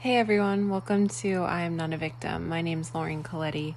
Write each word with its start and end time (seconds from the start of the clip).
Hey 0.00 0.16
everyone, 0.16 0.68
welcome 0.68 1.08
to 1.08 1.42
I 1.42 1.62
Am 1.62 1.76
Not 1.76 1.92
a 1.92 1.96
Victim. 1.96 2.48
My 2.48 2.62
name 2.62 2.82
is 2.82 2.94
Lauren 2.94 3.24
Colletti. 3.24 3.74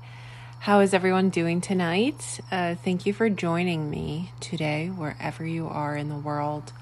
How 0.59 0.81
is 0.81 0.93
everyone 0.93 1.31
doing 1.31 1.61
tonight? 1.61 2.39
Uh, 2.51 2.75
thank 2.75 3.07
you 3.07 3.11
for 3.11 3.27
joining 3.27 3.89
me 3.89 4.31
today, 4.39 4.89
wherever 4.89 5.43
you 5.43 5.67
are 5.67 5.97
in 5.97 6.09
the 6.09 6.15
world. 6.15 6.73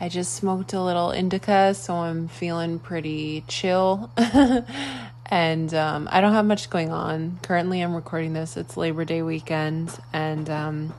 I 0.00 0.08
just 0.08 0.32
smoked 0.32 0.74
a 0.74 0.80
little 0.80 1.10
indica, 1.10 1.74
so 1.74 1.92
I'm 1.92 2.28
feeling 2.28 2.78
pretty 2.78 3.42
chill. 3.48 4.12
and 5.26 5.74
um, 5.74 6.08
I 6.12 6.20
don't 6.20 6.34
have 6.34 6.46
much 6.46 6.70
going 6.70 6.92
on. 6.92 7.40
Currently, 7.42 7.80
I'm 7.80 7.96
recording 7.96 8.32
this, 8.32 8.56
it's 8.56 8.76
Labor 8.76 9.04
Day 9.04 9.22
weekend, 9.22 9.90
and 10.12 10.48
um, 10.48 10.94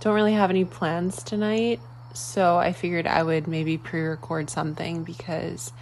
don't 0.00 0.14
really 0.14 0.34
have 0.34 0.50
any 0.50 0.66
plans 0.66 1.22
tonight. 1.22 1.80
So 2.12 2.58
I 2.58 2.74
figured 2.74 3.06
I 3.06 3.22
would 3.22 3.48
maybe 3.48 3.78
pre 3.78 4.02
record 4.02 4.50
something 4.50 5.04
because 5.04 5.72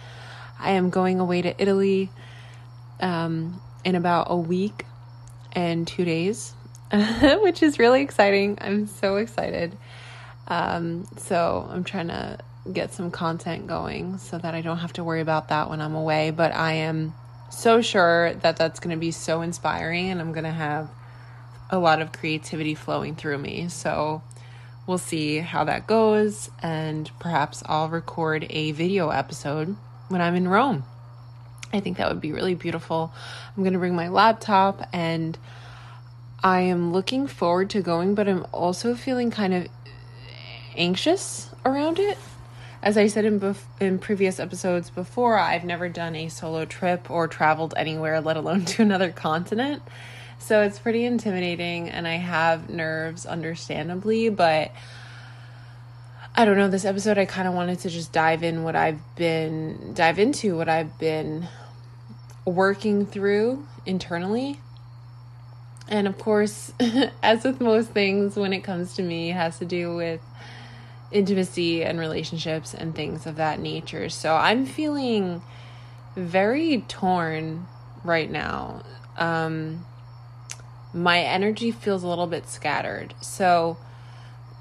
I 0.59 0.71
am 0.71 0.89
going 0.89 1.19
away 1.19 1.41
to 1.41 1.61
Italy 1.61 2.09
um, 2.99 3.61
in 3.83 3.95
about 3.95 4.27
a 4.29 4.37
week 4.37 4.85
and 5.53 5.87
two 5.87 6.05
days, 6.05 6.53
which 7.41 7.63
is 7.63 7.79
really 7.79 8.01
exciting. 8.01 8.57
I'm 8.61 8.87
so 8.87 9.17
excited. 9.17 9.77
Um, 10.47 11.07
so 11.17 11.67
I'm 11.69 11.83
trying 11.83 12.07
to 12.07 12.39
get 12.71 12.93
some 12.93 13.11
content 13.11 13.67
going 13.67 14.17
so 14.17 14.37
that 14.37 14.53
I 14.53 14.61
don't 14.61 14.77
have 14.77 14.93
to 14.93 15.03
worry 15.03 15.21
about 15.21 15.49
that 15.49 15.69
when 15.69 15.81
I'm 15.81 15.95
away. 15.95 16.31
But 16.31 16.53
I 16.53 16.73
am 16.73 17.13
so 17.49 17.81
sure 17.81 18.33
that 18.33 18.57
that's 18.57 18.79
going 18.79 18.95
to 18.95 18.99
be 18.99 19.11
so 19.11 19.41
inspiring 19.41 20.09
and 20.09 20.19
I'm 20.19 20.33
going 20.33 20.43
to 20.43 20.51
have 20.51 20.89
a 21.69 21.79
lot 21.79 22.01
of 22.01 22.11
creativity 22.11 22.75
flowing 22.75 23.15
through 23.15 23.37
me. 23.37 23.69
So 23.69 24.21
we'll 24.85 24.97
see 24.97 25.39
how 25.39 25.63
that 25.65 25.87
goes. 25.87 26.49
And 26.61 27.09
perhaps 27.19 27.63
I'll 27.65 27.89
record 27.89 28.47
a 28.49 28.71
video 28.71 29.09
episode 29.09 29.75
when 30.09 30.21
I'm 30.21 30.35
in 30.35 30.47
Rome. 30.47 30.83
I 31.73 31.79
think 31.79 31.97
that 31.97 32.09
would 32.09 32.21
be 32.21 32.31
really 32.31 32.55
beautiful. 32.55 33.13
I'm 33.55 33.63
going 33.63 33.73
to 33.73 33.79
bring 33.79 33.95
my 33.95 34.07
laptop 34.07 34.87
and 34.93 35.37
I 36.43 36.61
am 36.61 36.93
looking 36.93 37.27
forward 37.27 37.69
to 37.71 37.81
going, 37.81 38.15
but 38.15 38.27
I'm 38.27 38.45
also 38.53 38.95
feeling 38.95 39.31
kind 39.31 39.53
of 39.53 39.67
anxious 40.75 41.49
around 41.65 41.99
it. 41.99 42.17
As 42.81 42.95
I 42.95 43.07
said 43.07 43.25
in 43.25 43.39
bef- 43.39 43.81
in 43.81 43.97
previous 43.97 44.39
episodes 44.39 44.89
before, 44.89 45.37
I've 45.37 45.65
never 45.65 45.89
done 45.89 46.15
a 46.15 46.29
solo 46.29 46.63
trip 46.63 47.09
or 47.09 47.27
traveled 47.27 47.73
anywhere, 47.75 48.21
let 48.21 48.37
alone 48.37 48.65
to 48.65 48.83
another 48.83 49.11
continent. 49.11 49.81
So 50.39 50.61
it's 50.61 50.79
pretty 50.79 51.03
intimidating 51.03 51.89
and 51.89 52.07
I 52.07 52.15
have 52.15 52.69
nerves 52.69 53.25
understandably, 53.25 54.29
but 54.29 54.71
I 56.39 56.45
don't 56.45 56.55
know, 56.55 56.67
this 56.67 56.85
episode 56.85 57.17
I 57.17 57.25
kind 57.25 57.47
of 57.47 57.55
wanted 57.55 57.79
to 57.79 57.89
just 57.89 58.11
dive 58.11 58.43
in 58.43 58.63
what 58.63 58.75
I've 58.75 58.99
been 59.15 59.95
dive 59.95 60.19
into 60.19 60.55
what 60.55 60.69
I've 60.69 60.99
been 60.99 61.47
working 62.45 63.07
through 63.07 63.65
internally. 63.87 64.59
And 65.87 66.07
of 66.07 66.19
course, 66.19 66.71
as 67.23 67.43
with 67.43 67.59
most 67.59 67.89
things 67.89 68.35
when 68.35 68.53
it 68.53 68.59
comes 68.59 68.93
to 68.97 69.01
me, 69.01 69.29
has 69.29 69.57
to 69.57 69.65
do 69.65 69.95
with 69.95 70.21
intimacy 71.11 71.83
and 71.83 71.97
relationships 71.97 72.71
and 72.71 72.93
things 72.93 73.25
of 73.25 73.37
that 73.37 73.59
nature. 73.59 74.07
So 74.07 74.35
I'm 74.35 74.67
feeling 74.67 75.41
very 76.15 76.81
torn 76.87 77.65
right 78.03 78.29
now. 78.29 78.83
Um, 79.17 79.87
my 80.93 81.19
energy 81.19 81.71
feels 81.71 82.03
a 82.03 82.07
little 82.07 82.27
bit 82.27 82.47
scattered. 82.47 83.15
So 83.21 83.79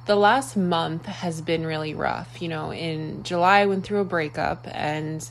the 0.07 0.17
last 0.17 0.57
month 0.57 1.07
has 1.07 1.41
been 1.41 1.67
really 1.67 1.95
rough. 1.95 2.41
You 2.41 2.49
know, 2.49 2.73
in 2.73 3.25
July, 3.25 3.61
I 3.61 3.67
went 3.67 3.85
through 3.85 4.01
a 4.01 4.05
breakup 4.05 4.67
and 4.71 5.29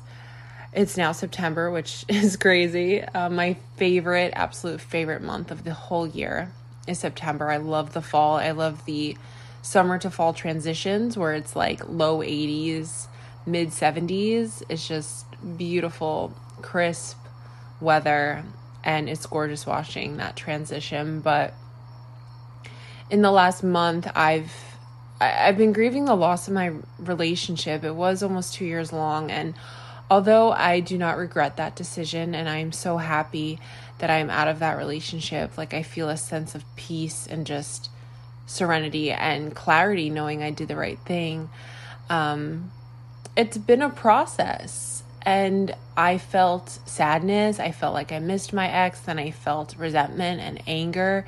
it's 0.74 0.98
now 0.98 1.14
September, 1.14 1.72
which 1.72 2.06
is 2.10 2.36
crazy. 2.36 3.02
Uh, 3.02 3.30
my 3.30 3.56
favorite, 3.78 4.34
absolute 4.36 4.82
favorite 4.82 5.22
month 5.22 5.50
of 5.50 5.64
the 5.64 5.74
whole 5.74 6.06
year 6.06 6.52
is 6.88 7.00
September. 7.00 7.50
I 7.50 7.58
love 7.58 7.94
the 7.94 8.02
fall. 8.02 8.36
I 8.36 8.52
love 8.52 8.86
the 8.86 9.18
summer 9.62 9.98
to 9.98 10.12
fall 10.12 10.34
transitions 10.34 11.18
where 11.18 11.34
it's 11.34 11.56
like 11.56 11.88
low 11.88 12.20
80s, 12.20 13.08
mid 13.46 13.70
70s. 13.70 14.62
It's 14.70 14.88
just 14.88 15.26
beautiful, 15.58 16.34
crisp 16.62 17.18
weather, 17.80 18.44
and 18.84 19.10
it's 19.10 19.26
gorgeous 19.26 19.66
watching 19.66 20.18
that 20.18 20.36
transition. 20.36 21.22
But 21.22 21.54
in 23.10 23.22
the 23.22 23.32
last 23.32 23.64
month, 23.64 24.08
I've 24.16 24.52
I've 25.20 25.58
been 25.58 25.72
grieving 25.72 26.06
the 26.06 26.16
loss 26.16 26.48
of 26.48 26.54
my 26.54 26.74
relationship. 27.00 27.84
It 27.84 27.96
was 27.96 28.22
almost 28.22 28.54
two 28.54 28.66
years 28.66 28.92
long, 28.92 29.32
and 29.32 29.54
although 30.10 30.52
I 30.52 30.80
do 30.80 30.98
not 30.98 31.18
regret 31.18 31.58
that 31.58 31.76
decision, 31.76 32.36
and 32.36 32.50
I 32.50 32.58
am 32.58 32.72
so 32.72 32.98
happy 32.98 33.60
that 34.00 34.10
I 34.10 34.18
am 34.18 34.30
out 34.30 34.48
of 34.48 34.60
that 34.60 34.78
relationship, 34.78 35.58
like 35.58 35.74
I 35.74 35.84
feel 35.84 36.10
a 36.10 36.18
sense 36.18 36.54
of 36.54 36.64
peace 36.76 37.28
and 37.28 37.46
just 37.46 37.90
serenity 38.46 39.12
and 39.12 39.56
clarity, 39.56 40.10
knowing 40.10 40.44
I 40.44 40.52
did 40.52 40.68
the 40.68 40.76
right 40.76 41.00
thing. 41.00 41.50
Um, 42.10 42.72
it's 43.36 43.58
been 43.58 43.82
a 43.82 43.90
process 43.90 45.04
and 45.26 45.76
I 45.98 46.18
felt 46.18 46.80
sadness. 46.86 47.60
I 47.60 47.72
felt 47.72 47.94
like 47.94 48.12
I 48.12 48.20
missed 48.20 48.54
my 48.54 48.70
ex. 48.70 49.00
Then 49.00 49.18
I 49.18 49.32
felt 49.32 49.76
resentment 49.78 50.40
and 50.40 50.62
anger. 50.68 51.26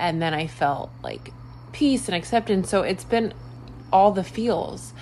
And 0.00 0.20
then 0.20 0.34
I 0.34 0.46
felt 0.46 0.90
like 1.02 1.32
peace 1.72 2.08
and 2.08 2.14
acceptance. 2.14 2.68
So 2.68 2.82
it's 2.82 3.04
been 3.04 3.34
all 3.92 4.12
the 4.12 4.24
feels. 4.24 4.92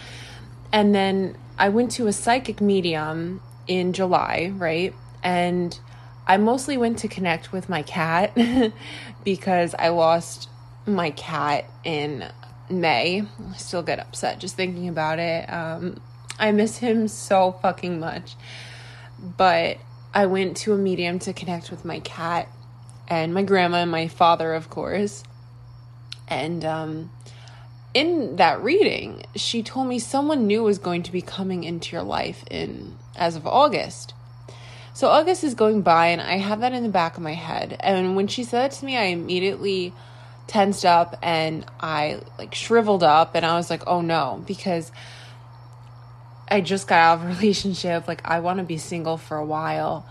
And 0.72 0.94
then 0.94 1.36
I 1.58 1.68
went 1.68 1.92
to 1.92 2.06
a 2.06 2.12
psychic 2.12 2.60
medium 2.60 3.40
in 3.66 3.92
July, 3.92 4.52
right? 4.54 4.94
And 5.22 5.78
I 6.26 6.36
mostly 6.36 6.76
went 6.76 6.98
to 6.98 7.08
connect 7.08 7.52
with 7.52 7.68
my 7.68 7.82
cat 7.82 8.36
because 9.24 9.74
I 9.78 9.88
lost 9.88 10.48
my 10.86 11.10
cat 11.10 11.64
in 11.84 12.30
May. 12.68 13.22
I 13.22 13.56
still 13.56 13.82
get 13.82 13.98
upset 13.98 14.38
just 14.38 14.56
thinking 14.56 14.88
about 14.88 15.18
it. 15.18 15.50
Um, 15.50 16.00
I 16.38 16.52
miss 16.52 16.78
him 16.78 17.08
so 17.08 17.52
fucking 17.62 17.98
much. 17.98 18.36
But 19.18 19.78
I 20.14 20.26
went 20.26 20.56
to 20.58 20.72
a 20.72 20.78
medium 20.78 21.18
to 21.20 21.32
connect 21.32 21.70
with 21.70 21.84
my 21.84 22.00
cat 22.00 22.48
and 23.08 23.32
my 23.32 23.42
grandma 23.42 23.78
and 23.78 23.90
my 23.90 24.06
father, 24.06 24.54
of 24.54 24.70
course. 24.70 25.24
And 26.28 26.64
um, 26.64 27.10
in 27.94 28.36
that 28.36 28.62
reading, 28.62 29.24
she 29.34 29.62
told 29.62 29.88
me 29.88 29.98
someone 29.98 30.46
new 30.46 30.62
was 30.62 30.78
going 30.78 31.02
to 31.04 31.12
be 31.12 31.22
coming 31.22 31.64
into 31.64 31.96
your 31.96 32.04
life 32.04 32.44
in 32.50 32.96
as 33.16 33.34
of 33.34 33.46
August. 33.46 34.12
So 34.92 35.08
August 35.08 35.42
is 35.42 35.54
going 35.54 35.82
by, 35.82 36.08
and 36.08 36.20
I 36.20 36.36
have 36.36 36.60
that 36.60 36.72
in 36.72 36.82
the 36.82 36.88
back 36.88 37.16
of 37.16 37.22
my 37.22 37.32
head. 37.32 37.76
And 37.80 38.14
when 38.14 38.26
she 38.26 38.44
said 38.44 38.72
it 38.72 38.76
to 38.76 38.84
me, 38.84 38.96
I 38.96 39.04
immediately 39.04 39.94
tensed 40.46 40.84
up 40.84 41.16
and 41.22 41.64
I 41.80 42.20
like 42.38 42.54
shriveled 42.54 43.02
up, 43.02 43.34
and 43.34 43.46
I 43.46 43.56
was 43.56 43.70
like, 43.70 43.84
"Oh 43.86 44.00
no!" 44.00 44.42
Because 44.46 44.90
I 46.48 46.60
just 46.60 46.88
got 46.88 46.98
out 46.98 47.18
of 47.18 47.24
a 47.24 47.28
relationship. 47.40 48.08
Like 48.08 48.22
I 48.28 48.40
want 48.40 48.58
to 48.58 48.64
be 48.64 48.76
single 48.76 49.16
for 49.16 49.36
a 49.36 49.44
while 49.44 50.04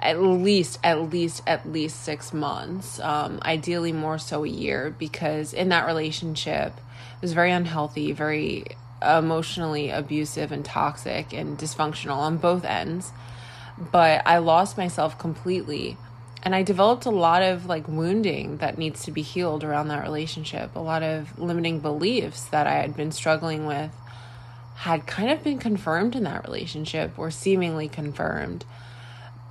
at 0.00 0.20
least 0.20 0.78
at 0.82 1.10
least 1.10 1.42
at 1.46 1.70
least 1.70 2.02
six 2.02 2.32
months 2.32 2.98
um, 3.00 3.38
ideally 3.42 3.92
more 3.92 4.18
so 4.18 4.44
a 4.44 4.48
year 4.48 4.94
because 4.98 5.52
in 5.52 5.68
that 5.68 5.86
relationship 5.86 6.72
it 6.76 7.22
was 7.22 7.32
very 7.32 7.52
unhealthy 7.52 8.12
very 8.12 8.64
emotionally 9.02 9.90
abusive 9.90 10.52
and 10.52 10.64
toxic 10.64 11.32
and 11.32 11.58
dysfunctional 11.58 12.16
on 12.16 12.36
both 12.36 12.64
ends. 12.64 13.12
But 13.92 14.22
i 14.26 14.38
lost 14.38 14.76
myself 14.76 15.18
completely 15.18 15.96
and 16.42 16.54
i 16.54 16.62
developed 16.62 17.06
a 17.06 17.10
lot 17.10 17.42
of 17.42 17.66
like 17.66 17.88
wounding 17.88 18.58
that 18.58 18.78
needs 18.78 19.04
to 19.04 19.10
be 19.10 19.22
healed 19.22 19.64
around 19.64 19.88
that 19.88 20.02
relationship 20.02 20.74
a 20.74 20.80
lot 20.80 21.02
of 21.02 21.38
limiting 21.38 21.80
beliefs 21.80 22.44
that 22.44 22.66
i 22.66 22.74
had 22.74 22.96
been 22.96 23.12
struggling 23.12 23.66
with 23.66 23.90
had 24.76 25.06
kind 25.06 25.30
of 25.30 25.42
been 25.44 25.58
confirmed 25.58 26.16
in 26.16 26.24
that 26.24 26.44
relationship 26.44 27.18
or 27.18 27.30
seemingly 27.30 27.88
confirmed 27.88 28.64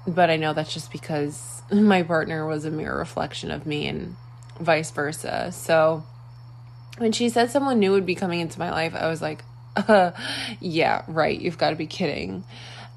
but 0.07 0.29
I 0.29 0.37
know 0.37 0.53
that's 0.53 0.73
just 0.73 0.91
because 0.91 1.61
my 1.71 2.03
partner 2.03 2.45
was 2.45 2.65
a 2.65 2.71
mirror 2.71 2.97
reflection 2.97 3.51
of 3.51 3.65
me 3.65 3.87
and 3.87 4.15
vice 4.59 4.91
versa. 4.91 5.51
So 5.51 6.03
when 6.97 7.11
she 7.11 7.29
said 7.29 7.51
someone 7.51 7.79
new 7.79 7.91
would 7.91 8.05
be 8.05 8.15
coming 8.15 8.39
into 8.39 8.59
my 8.59 8.71
life, 8.71 8.93
I 8.95 9.07
was 9.07 9.21
like, 9.21 9.43
uh, 9.75 10.11
yeah, 10.59 11.03
right, 11.07 11.39
you've 11.39 11.57
got 11.57 11.71
to 11.71 11.75
be 11.75 11.87
kidding. 11.87 12.43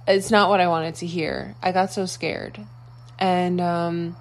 It's 0.07 0.31
not 0.31 0.49
what 0.49 0.61
I 0.61 0.69
wanted 0.69 0.97
to 0.97 1.07
hear. 1.07 1.55
I 1.63 1.73
got 1.73 1.93
so 1.93 2.07
scared. 2.07 2.61
And 3.19 3.61
um, 3.61 4.17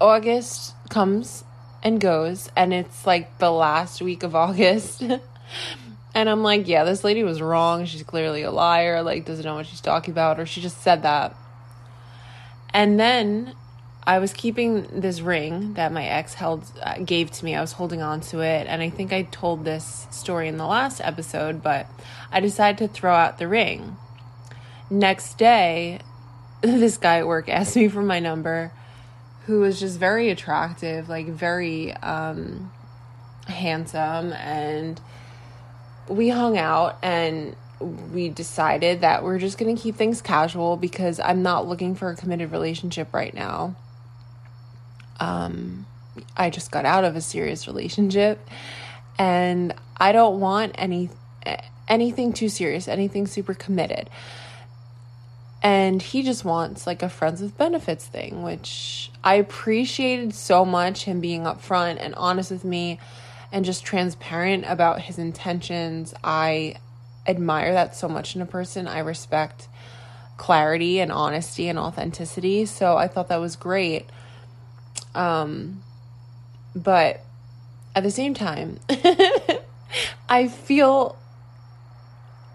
August 0.00 0.74
comes 0.88 1.44
and 1.84 2.00
goes, 2.00 2.50
and 2.56 2.74
it's 2.74 3.06
like 3.06 3.38
the 3.38 3.52
last 3.52 4.02
week 4.02 4.24
of 4.24 4.34
August. 4.34 5.02
and 5.02 6.28
I'm 6.28 6.42
like, 6.42 6.66
yeah, 6.66 6.82
this 6.82 7.04
lady 7.04 7.22
was 7.22 7.40
wrong. 7.40 7.84
She's 7.84 8.02
clearly 8.02 8.42
a 8.42 8.50
liar, 8.50 9.02
like, 9.02 9.24
doesn't 9.24 9.44
know 9.44 9.54
what 9.54 9.66
she's 9.66 9.80
talking 9.80 10.10
about, 10.10 10.40
or 10.40 10.46
she 10.46 10.60
just 10.60 10.82
said 10.82 11.02
that 11.02 11.36
and 12.78 13.00
then 13.00 13.56
I 14.04 14.20
was 14.20 14.32
keeping 14.32 15.00
this 15.00 15.20
ring 15.20 15.74
that 15.74 15.90
my 15.90 16.04
ex 16.04 16.34
held 16.34 16.62
uh, 16.80 16.98
gave 16.98 17.28
to 17.32 17.44
me. 17.44 17.56
I 17.56 17.60
was 17.60 17.72
holding 17.72 18.02
on 18.02 18.20
to 18.30 18.38
it, 18.38 18.68
and 18.68 18.80
I 18.80 18.88
think 18.88 19.12
I 19.12 19.22
told 19.22 19.64
this 19.64 20.06
story 20.12 20.46
in 20.46 20.58
the 20.58 20.64
last 20.64 21.00
episode, 21.00 21.60
but 21.60 21.88
I 22.30 22.38
decided 22.38 22.78
to 22.78 22.86
throw 22.86 23.12
out 23.12 23.38
the 23.38 23.48
ring. 23.48 23.96
Next 24.90 25.38
day, 25.38 25.98
this 26.60 26.98
guy 26.98 27.18
at 27.18 27.26
work 27.26 27.48
asked 27.48 27.74
me 27.74 27.88
for 27.88 28.00
my 28.00 28.20
number 28.20 28.70
who 29.46 29.58
was 29.58 29.80
just 29.80 29.98
very 29.98 30.30
attractive, 30.30 31.08
like 31.08 31.26
very 31.26 31.94
um, 31.94 32.70
handsome. 33.48 34.32
And 34.34 35.00
we 36.06 36.28
hung 36.28 36.56
out 36.56 36.96
and 37.02 37.56
we 37.80 38.28
decided 38.28 39.02
that 39.02 39.22
we're 39.22 39.38
just 39.38 39.58
going 39.58 39.74
to 39.74 39.80
keep 39.80 39.96
things 39.96 40.20
casual 40.20 40.76
because 40.76 41.20
I'm 41.20 41.42
not 41.42 41.66
looking 41.66 41.94
for 41.94 42.10
a 42.10 42.16
committed 42.16 42.50
relationship 42.52 43.12
right 43.12 43.32
now. 43.32 43.76
Um, 45.20 45.86
I 46.36 46.50
just 46.50 46.70
got 46.70 46.84
out 46.84 47.04
of 47.04 47.16
a 47.16 47.20
serious 47.20 47.66
relationship 47.66 48.38
and 49.18 49.74
I 49.96 50.12
don't 50.12 50.40
want 50.40 50.74
any 50.76 51.10
anything 51.88 52.32
too 52.32 52.48
serious, 52.48 52.86
anything 52.86 53.26
super 53.26 53.54
committed. 53.54 54.10
And 55.62 56.00
he 56.00 56.22
just 56.22 56.44
wants 56.44 56.86
like 56.86 57.02
a 57.02 57.08
friends 57.08 57.40
with 57.40 57.56
benefits 57.56 58.06
thing, 58.06 58.42
which 58.42 59.10
I 59.24 59.34
appreciated 59.34 60.34
so 60.34 60.64
much 60.64 61.04
him 61.04 61.20
being 61.20 61.42
upfront 61.42 61.96
and 62.00 62.14
honest 62.14 62.50
with 62.50 62.64
me 62.64 63.00
and 63.50 63.64
just 63.64 63.84
transparent 63.84 64.64
about 64.68 65.00
his 65.00 65.18
intentions. 65.18 66.14
I 66.22 66.76
admire 67.28 67.72
that 67.74 67.94
so 67.94 68.08
much 68.08 68.34
in 68.34 68.42
a 68.42 68.46
person. 68.46 68.88
I 68.88 69.00
respect 69.00 69.68
clarity 70.36 71.00
and 71.00 71.12
honesty 71.12 71.68
and 71.68 71.78
authenticity. 71.78 72.64
So 72.64 72.96
I 72.96 73.06
thought 73.06 73.28
that 73.28 73.40
was 73.40 73.54
great. 73.54 74.06
Um, 75.14 75.82
but 76.74 77.20
at 77.94 78.02
the 78.02 78.10
same 78.10 78.34
time, 78.34 78.80
I 80.28 80.48
feel 80.48 81.18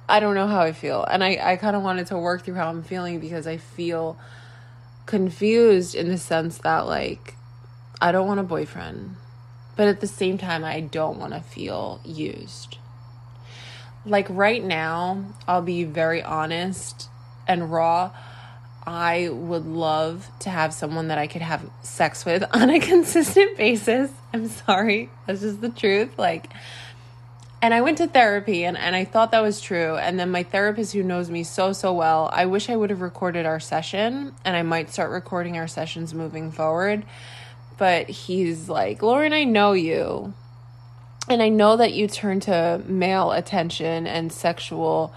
I 0.07 0.19
don't 0.19 0.35
know 0.35 0.47
how 0.47 0.61
I 0.61 0.73
feel. 0.73 1.03
And 1.03 1.23
I, 1.23 1.39
I 1.41 1.55
kind 1.55 1.75
of 1.75 1.81
wanted 1.81 2.07
to 2.07 2.17
work 2.17 2.43
through 2.43 2.55
how 2.55 2.69
I'm 2.69 2.83
feeling 2.83 3.19
because 3.19 3.47
I 3.47 3.57
feel 3.57 4.17
confused 5.05 5.95
in 5.95 6.09
the 6.09 6.17
sense 6.17 6.57
that, 6.59 6.85
like, 6.87 7.35
I 8.01 8.11
don't 8.11 8.27
want 8.27 8.39
a 8.39 8.43
boyfriend. 8.43 9.15
But 9.75 9.87
at 9.87 10.01
the 10.01 10.07
same 10.07 10.37
time, 10.37 10.63
I 10.63 10.81
don't 10.81 11.19
want 11.19 11.33
to 11.33 11.39
feel 11.39 11.99
used. 12.05 12.77
Like, 14.05 14.27
right 14.29 14.63
now, 14.63 15.25
I'll 15.47 15.61
be 15.61 15.83
very 15.83 16.21
honest 16.21 17.09
and 17.47 17.71
raw. 17.71 18.11
I 18.85 19.29
would 19.29 19.65
love 19.65 20.29
to 20.39 20.49
have 20.49 20.73
someone 20.73 21.07
that 21.07 21.17
I 21.17 21.27
could 21.27 21.41
have 21.41 21.69
sex 21.83 22.25
with 22.25 22.43
on 22.51 22.69
a 22.69 22.79
consistent 22.79 23.57
basis. 23.57 24.11
I'm 24.33 24.47
sorry. 24.49 25.09
That's 25.25 25.41
just 25.41 25.61
the 25.61 25.69
truth. 25.69 26.17
Like, 26.17 26.51
and 27.61 27.73
I 27.73 27.79
went 27.79 27.99
to 27.99 28.07
therapy 28.07 28.65
and, 28.65 28.77
and 28.77 28.93
I 28.93 29.05
thought 29.05 29.31
that 29.31 29.39
was 29.39 29.61
true. 29.61 29.95
And 29.95 30.19
then 30.19 30.31
my 30.31 30.43
therapist, 30.43 30.91
who 30.91 31.01
knows 31.01 31.29
me 31.29 31.45
so, 31.45 31.71
so 31.71 31.93
well, 31.93 32.29
I 32.33 32.45
wish 32.45 32.69
I 32.69 32.75
would 32.75 32.89
have 32.89 32.99
recorded 32.99 33.45
our 33.45 33.61
session 33.61 34.33
and 34.43 34.57
I 34.57 34.63
might 34.63 34.91
start 34.91 35.11
recording 35.11 35.57
our 35.57 35.69
sessions 35.69 36.13
moving 36.13 36.51
forward. 36.51 37.05
But 37.77 38.09
he's 38.09 38.67
like, 38.67 39.01
Lauren, 39.01 39.31
I 39.31 39.45
know 39.45 39.71
you. 39.71 40.33
And 41.29 41.41
I 41.41 41.49
know 41.49 41.77
that 41.77 41.93
you 41.93 42.07
turn 42.07 42.41
to 42.41 42.81
male 42.85 43.31
attention 43.31 44.07
and 44.07 44.31
sexual 44.31 45.13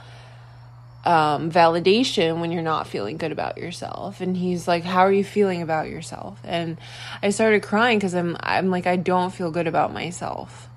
um, 1.04 1.50
validation 1.52 2.40
when 2.40 2.50
you're 2.50 2.62
not 2.62 2.88
feeling 2.88 3.16
good 3.16 3.32
about 3.32 3.58
yourself. 3.58 4.20
And 4.20 4.36
he's 4.36 4.66
like, 4.66 4.84
"How 4.84 5.00
are 5.00 5.12
you 5.12 5.24
feeling 5.24 5.62
about 5.62 5.88
yourself?" 5.88 6.40
And 6.44 6.78
I 7.22 7.30
started 7.30 7.62
crying 7.62 7.98
because 7.98 8.14
I'm 8.14 8.36
I'm 8.40 8.70
like 8.70 8.86
I 8.86 8.96
don't 8.96 9.32
feel 9.32 9.50
good 9.50 9.66
about 9.66 9.92
myself. 9.92 10.68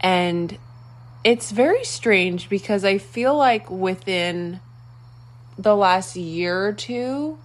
And 0.00 0.58
it's 1.24 1.50
very 1.50 1.84
strange 1.84 2.48
because 2.48 2.84
I 2.84 2.98
feel 2.98 3.36
like 3.36 3.70
within 3.70 4.60
the 5.58 5.74
last 5.74 6.16
year 6.16 6.68
or 6.68 6.72
two, 6.72 7.38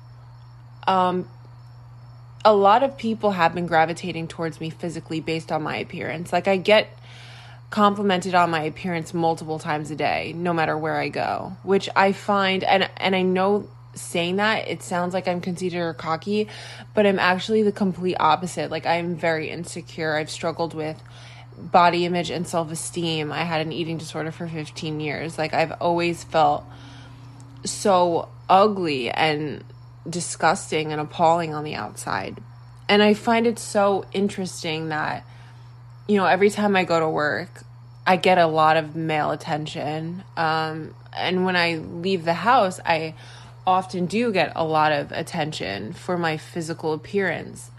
um, 0.87 1.27
a 2.43 2.53
lot 2.53 2.83
of 2.83 2.97
people 2.97 3.31
have 3.31 3.53
been 3.53 3.67
gravitating 3.67 4.27
towards 4.27 4.59
me 4.59 4.69
physically 4.69 5.19
based 5.19 5.51
on 5.51 5.61
my 5.63 5.77
appearance. 5.77 6.33
Like 6.33 6.47
I 6.47 6.57
get 6.57 6.87
complimented 7.69 8.35
on 8.35 8.49
my 8.49 8.63
appearance 8.63 9.13
multiple 9.13 9.59
times 9.59 9.91
a 9.91 9.95
day, 9.95 10.33
no 10.35 10.53
matter 10.53 10.77
where 10.77 10.97
I 10.97 11.09
go, 11.09 11.55
which 11.63 11.89
I 11.95 12.11
find 12.11 12.63
and 12.63 12.89
and 12.97 13.15
I 13.15 13.21
know 13.21 13.69
saying 13.93 14.37
that 14.37 14.67
it 14.69 14.81
sounds 14.81 15.13
like 15.13 15.27
I'm 15.27 15.41
considered 15.41 15.93
cocky, 15.95 16.47
but 16.93 17.05
I'm 17.05 17.19
actually 17.19 17.63
the 17.63 17.71
complete 17.71 18.15
opposite. 18.19 18.71
Like 18.71 18.85
I'm 18.85 19.15
very 19.15 19.49
insecure. 19.49 20.15
I've 20.15 20.29
struggled 20.29 20.73
with 20.73 21.01
body 21.57 22.05
image 22.05 22.29
and 22.29 22.47
self 22.47 22.71
esteem. 22.71 23.31
I 23.31 23.43
had 23.43 23.61
an 23.61 23.71
eating 23.71 23.97
disorder 23.97 24.31
for 24.31 24.47
15 24.47 24.99
years. 24.99 25.37
Like, 25.37 25.53
I've 25.53 25.73
always 25.79 26.23
felt 26.23 26.63
so 27.63 28.29
ugly 28.49 29.11
and 29.11 29.63
disgusting 30.09 30.91
and 30.91 30.99
appalling 30.99 31.53
on 31.53 31.63
the 31.63 31.75
outside. 31.75 32.41
And 32.89 33.01
I 33.01 33.13
find 33.13 33.47
it 33.47 33.59
so 33.59 34.05
interesting 34.11 34.89
that, 34.89 35.25
you 36.07 36.17
know, 36.17 36.25
every 36.25 36.49
time 36.49 36.75
I 36.75 36.83
go 36.83 36.99
to 36.99 37.09
work, 37.09 37.63
I 38.05 38.17
get 38.17 38.37
a 38.37 38.47
lot 38.47 38.77
of 38.77 38.95
male 38.95 39.31
attention. 39.31 40.23
Um, 40.35 40.93
and 41.13 41.45
when 41.45 41.55
I 41.55 41.75
leave 41.75 42.25
the 42.25 42.33
house, 42.33 42.79
I 42.85 43.15
often 43.65 44.07
do 44.07 44.31
get 44.31 44.51
a 44.55 44.65
lot 44.65 44.91
of 44.91 45.11
attention 45.11 45.93
for 45.93 46.17
my 46.17 46.37
physical 46.37 46.93
appearance 46.93 47.71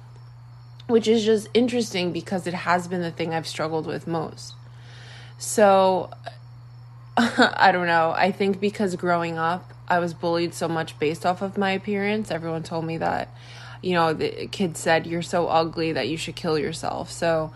which 0.92 1.08
is 1.08 1.24
just 1.24 1.48
interesting 1.54 2.12
because 2.12 2.46
it 2.46 2.54
has 2.54 2.86
been 2.88 3.00
the 3.00 3.10
thing 3.10 3.32
I've 3.32 3.46
struggled 3.46 3.86
with 3.86 4.06
most. 4.06 4.54
So, 5.38 6.10
I 7.16 7.70
don't 7.72 7.86
know. 7.86 8.12
I 8.14 8.30
think 8.30 8.60
because 8.60 8.94
growing 8.96 9.38
up, 9.38 9.71
I 9.92 9.98
was 9.98 10.14
bullied 10.14 10.54
so 10.54 10.68
much 10.68 10.98
based 10.98 11.26
off 11.26 11.42
of 11.42 11.58
my 11.58 11.72
appearance. 11.72 12.30
Everyone 12.30 12.62
told 12.62 12.86
me 12.86 12.96
that, 12.96 13.28
you 13.82 13.92
know, 13.92 14.14
the 14.14 14.46
kids 14.46 14.80
said, 14.80 15.06
You're 15.06 15.20
so 15.20 15.48
ugly 15.48 15.92
that 15.92 16.08
you 16.08 16.16
should 16.16 16.34
kill 16.34 16.58
yourself. 16.58 17.10
So, 17.10 17.52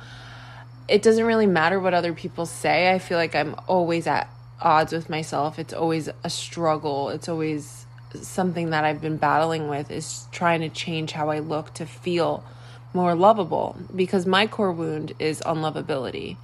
it 0.86 1.00
doesn't 1.00 1.24
really 1.24 1.46
matter 1.46 1.80
what 1.80 1.94
other 1.94 2.12
people 2.12 2.44
say. 2.44 2.92
I 2.92 2.98
feel 2.98 3.16
like 3.16 3.34
I'm 3.34 3.56
always 3.66 4.06
at 4.06 4.28
odds 4.60 4.92
with 4.92 5.08
myself. 5.08 5.58
It's 5.58 5.72
always 5.72 6.10
a 6.22 6.28
struggle. 6.28 7.08
It's 7.08 7.26
always 7.26 7.86
something 8.20 8.68
that 8.68 8.84
I've 8.84 9.00
been 9.00 9.16
battling 9.16 9.68
with 9.68 9.90
is 9.90 10.26
trying 10.30 10.60
to 10.60 10.68
change 10.68 11.12
how 11.12 11.30
I 11.30 11.38
look 11.38 11.72
to 11.74 11.86
feel 11.86 12.44
more 12.92 13.14
lovable 13.14 13.76
because 13.94 14.26
my 14.26 14.46
core 14.46 14.72
wound 14.72 15.14
is 15.18 15.40
unlovability. 15.40 16.36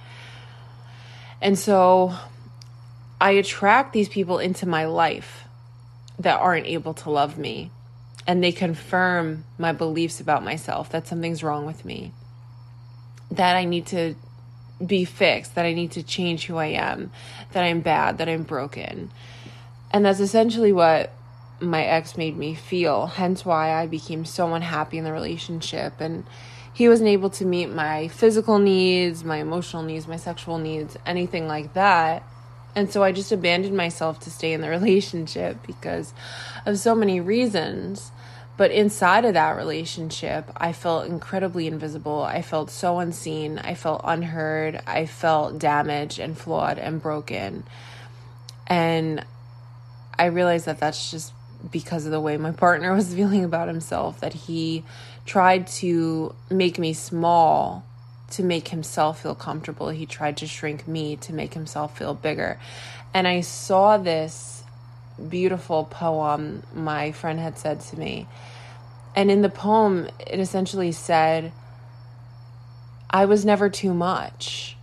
And 1.39 1.57
so 1.57 2.15
I 3.21 3.31
attract 3.31 3.93
these 3.93 4.09
people 4.09 4.39
into 4.39 4.67
my 4.67 4.85
life 4.85 5.42
that 6.19 6.39
aren't 6.39 6.67
able 6.67 6.93
to 6.93 7.09
love 7.09 7.37
me. 7.37 7.71
And 8.25 8.43
they 8.43 8.51
confirm 8.51 9.43
my 9.57 9.73
beliefs 9.73 10.19
about 10.21 10.43
myself 10.43 10.89
that 10.91 11.07
something's 11.07 11.43
wrong 11.43 11.65
with 11.65 11.83
me, 11.83 12.13
that 13.31 13.55
I 13.55 13.65
need 13.65 13.87
to 13.87 14.15
be 14.85 15.05
fixed, 15.05 15.55
that 15.55 15.65
I 15.65 15.73
need 15.73 15.91
to 15.91 16.03
change 16.03 16.45
who 16.45 16.57
I 16.57 16.67
am, 16.67 17.11
that 17.51 17.63
I'm 17.63 17.81
bad, 17.81 18.17
that 18.19 18.29
I'm 18.29 18.43
broken. 18.43 19.11
And 19.91 20.05
that's 20.05 20.19
essentially 20.19 20.71
what 20.71 21.11
my 21.59 21.83
ex 21.83 22.17
made 22.17 22.37
me 22.37 22.55
feel, 22.55 23.07
hence 23.07 23.45
why 23.45 23.73
I 23.73 23.87
became 23.87 24.25
so 24.25 24.53
unhappy 24.53 24.97
in 24.97 25.03
the 25.03 25.13
relationship. 25.13 25.99
And 25.99 26.25
he 26.73 26.89
wasn't 26.89 27.09
able 27.09 27.29
to 27.31 27.45
meet 27.45 27.69
my 27.69 28.07
physical 28.07 28.57
needs, 28.57 29.23
my 29.23 29.37
emotional 29.37 29.83
needs, 29.83 30.07
my 30.07 30.17
sexual 30.17 30.57
needs, 30.57 30.97
anything 31.05 31.47
like 31.47 31.73
that. 31.73 32.23
And 32.75 32.91
so 32.91 33.03
I 33.03 33.11
just 33.11 33.31
abandoned 33.31 33.77
myself 33.77 34.19
to 34.21 34.31
stay 34.31 34.53
in 34.53 34.61
the 34.61 34.69
relationship 34.79 35.65
because 35.65 36.13
of 36.65 36.79
so 36.79 36.95
many 36.95 37.19
reasons. 37.19 38.11
But 38.55 38.71
inside 38.71 39.25
of 39.25 39.33
that 39.33 39.55
relationship, 39.55 40.51
I 40.55 40.73
felt 40.73 41.07
incredibly 41.07 41.65
invisible. 41.65 42.21
I 42.21 42.43
felt 42.43 42.69
so 42.69 42.99
unseen. 42.99 43.57
I 43.57 43.73
felt 43.73 44.01
unheard. 44.03 44.79
I 44.85 45.07
felt 45.07 45.57
damaged 45.57 46.19
and 46.19 46.37
flawed 46.37 46.77
and 46.77 47.01
broken. 47.01 47.63
And 48.67 49.25
I 50.17 50.25
realized 50.25 50.67
that 50.67 50.79
that's 50.79 51.09
just 51.09 51.33
because 51.71 52.05
of 52.05 52.11
the 52.11 52.21
way 52.21 52.37
my 52.37 52.51
partner 52.65 52.93
was 52.93 53.13
feeling 53.13 53.43
about 53.43 53.67
himself, 53.67 54.19
that 54.19 54.33
he 54.33 54.83
tried 55.25 55.65
to 55.67 56.35
make 56.49 56.77
me 56.77 56.93
small 56.93 57.85
to 58.35 58.43
make 58.43 58.69
himself 58.69 59.21
feel 59.21 59.35
comfortable. 59.35 59.89
He 59.89 60.05
tried 60.05 60.37
to 60.37 60.47
shrink 60.47 60.87
me 60.87 61.15
to 61.17 61.33
make 61.33 61.53
himself 61.53 61.97
feel 61.97 62.13
bigger. 62.13 62.59
And 63.13 63.27
I 63.27 63.41
saw 63.41 63.97
this 63.97 64.63
beautiful 65.29 65.85
poem 65.85 66.63
my 66.73 67.11
friend 67.11 67.39
had 67.39 67.57
said 67.57 67.81
to 67.81 67.99
me. 67.99 68.27
And 69.15 69.29
in 69.29 69.41
the 69.41 69.49
poem, 69.49 70.09
it 70.19 70.39
essentially 70.39 70.91
said, 70.91 71.51
I 73.09 73.25
was 73.25 73.45
never 73.45 73.69
too 73.69 73.93
much. 73.93 74.75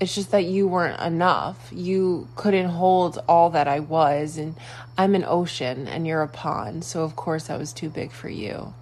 It's 0.00 0.14
just 0.14 0.30
that 0.30 0.44
you 0.44 0.68
weren't 0.68 1.00
enough. 1.00 1.70
You 1.72 2.28
couldn't 2.36 2.68
hold 2.68 3.18
all 3.28 3.50
that 3.50 3.66
I 3.66 3.80
was. 3.80 4.36
And 4.36 4.54
I'm 4.96 5.14
an 5.14 5.24
ocean 5.26 5.88
and 5.88 6.06
you're 6.06 6.22
a 6.22 6.28
pond. 6.28 6.84
So, 6.84 7.02
of 7.02 7.16
course, 7.16 7.50
I 7.50 7.56
was 7.56 7.72
too 7.72 7.88
big 7.88 8.12
for 8.12 8.28
you 8.28 8.74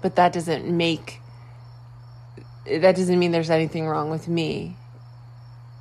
but 0.00 0.16
that 0.16 0.32
doesn't 0.32 0.64
make 0.64 1.20
that 2.68 2.96
doesn't 2.96 3.18
mean 3.18 3.32
there's 3.32 3.50
anything 3.50 3.86
wrong 3.86 4.10
with 4.10 4.28
me 4.28 4.76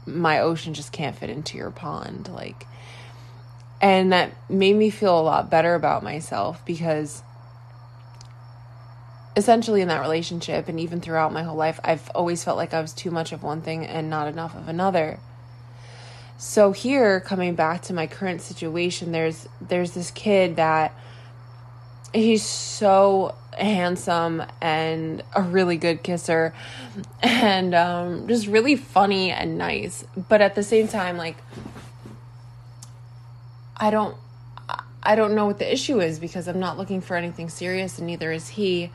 my 0.05 0.39
ocean 0.39 0.73
just 0.73 0.91
can't 0.91 1.15
fit 1.17 1.29
into 1.29 1.57
your 1.57 1.71
pond 1.71 2.29
like 2.29 2.65
And 3.81 4.11
that 4.11 4.31
made 4.49 4.75
me 4.75 4.89
feel 4.89 5.19
a 5.19 5.21
lot 5.21 5.49
better 5.51 5.75
about 5.75 6.03
myself 6.03 6.65
because 6.65 7.21
essentially 9.35 9.81
in 9.81 9.87
that 9.87 10.01
relationship 10.01 10.67
and 10.67 10.79
even 10.79 10.99
throughout 10.99 11.31
my 11.31 11.43
whole 11.43 11.55
life, 11.55 11.79
I've 11.83 12.09
always 12.15 12.43
felt 12.43 12.57
like 12.57 12.73
I 12.73 12.81
was 12.81 12.91
too 12.93 13.11
much 13.11 13.31
of 13.31 13.43
one 13.43 13.61
thing 13.61 13.85
and 13.85 14.09
not 14.09 14.27
enough 14.27 14.55
of 14.55 14.67
another. 14.67 15.19
So 16.39 16.71
here 16.71 17.19
coming 17.19 17.53
back 17.53 17.83
to 17.83 17.93
my 17.93 18.07
current 18.07 18.41
situation, 18.41 19.11
there's 19.11 19.47
there's 19.61 19.91
this 19.91 20.11
kid 20.11 20.55
that 20.55 20.93
he's 22.13 22.43
so 22.43 23.35
handsome 23.57 24.43
and 24.61 25.23
a 25.35 25.41
really 25.41 25.77
good 25.77 26.03
kisser 26.03 26.53
and 27.21 27.73
um, 27.73 28.27
just 28.27 28.47
really 28.47 28.75
funny 28.75 29.31
and 29.31 29.57
nice. 29.57 30.05
But 30.29 30.41
at 30.41 30.55
the 30.55 30.63
same 30.63 30.87
time, 30.87 31.17
like 31.17 31.37
I 33.75 33.89
don't 33.89 34.15
I 35.03 35.15
don't 35.15 35.35
know 35.35 35.45
what 35.45 35.59
the 35.59 35.71
issue 35.71 36.01
is 36.01 36.19
because 36.19 36.47
I'm 36.47 36.59
not 36.59 36.77
looking 36.77 37.01
for 37.01 37.15
anything 37.15 37.49
serious 37.49 37.97
and 37.97 38.07
neither 38.07 38.31
is 38.31 38.49
he. 38.49 38.91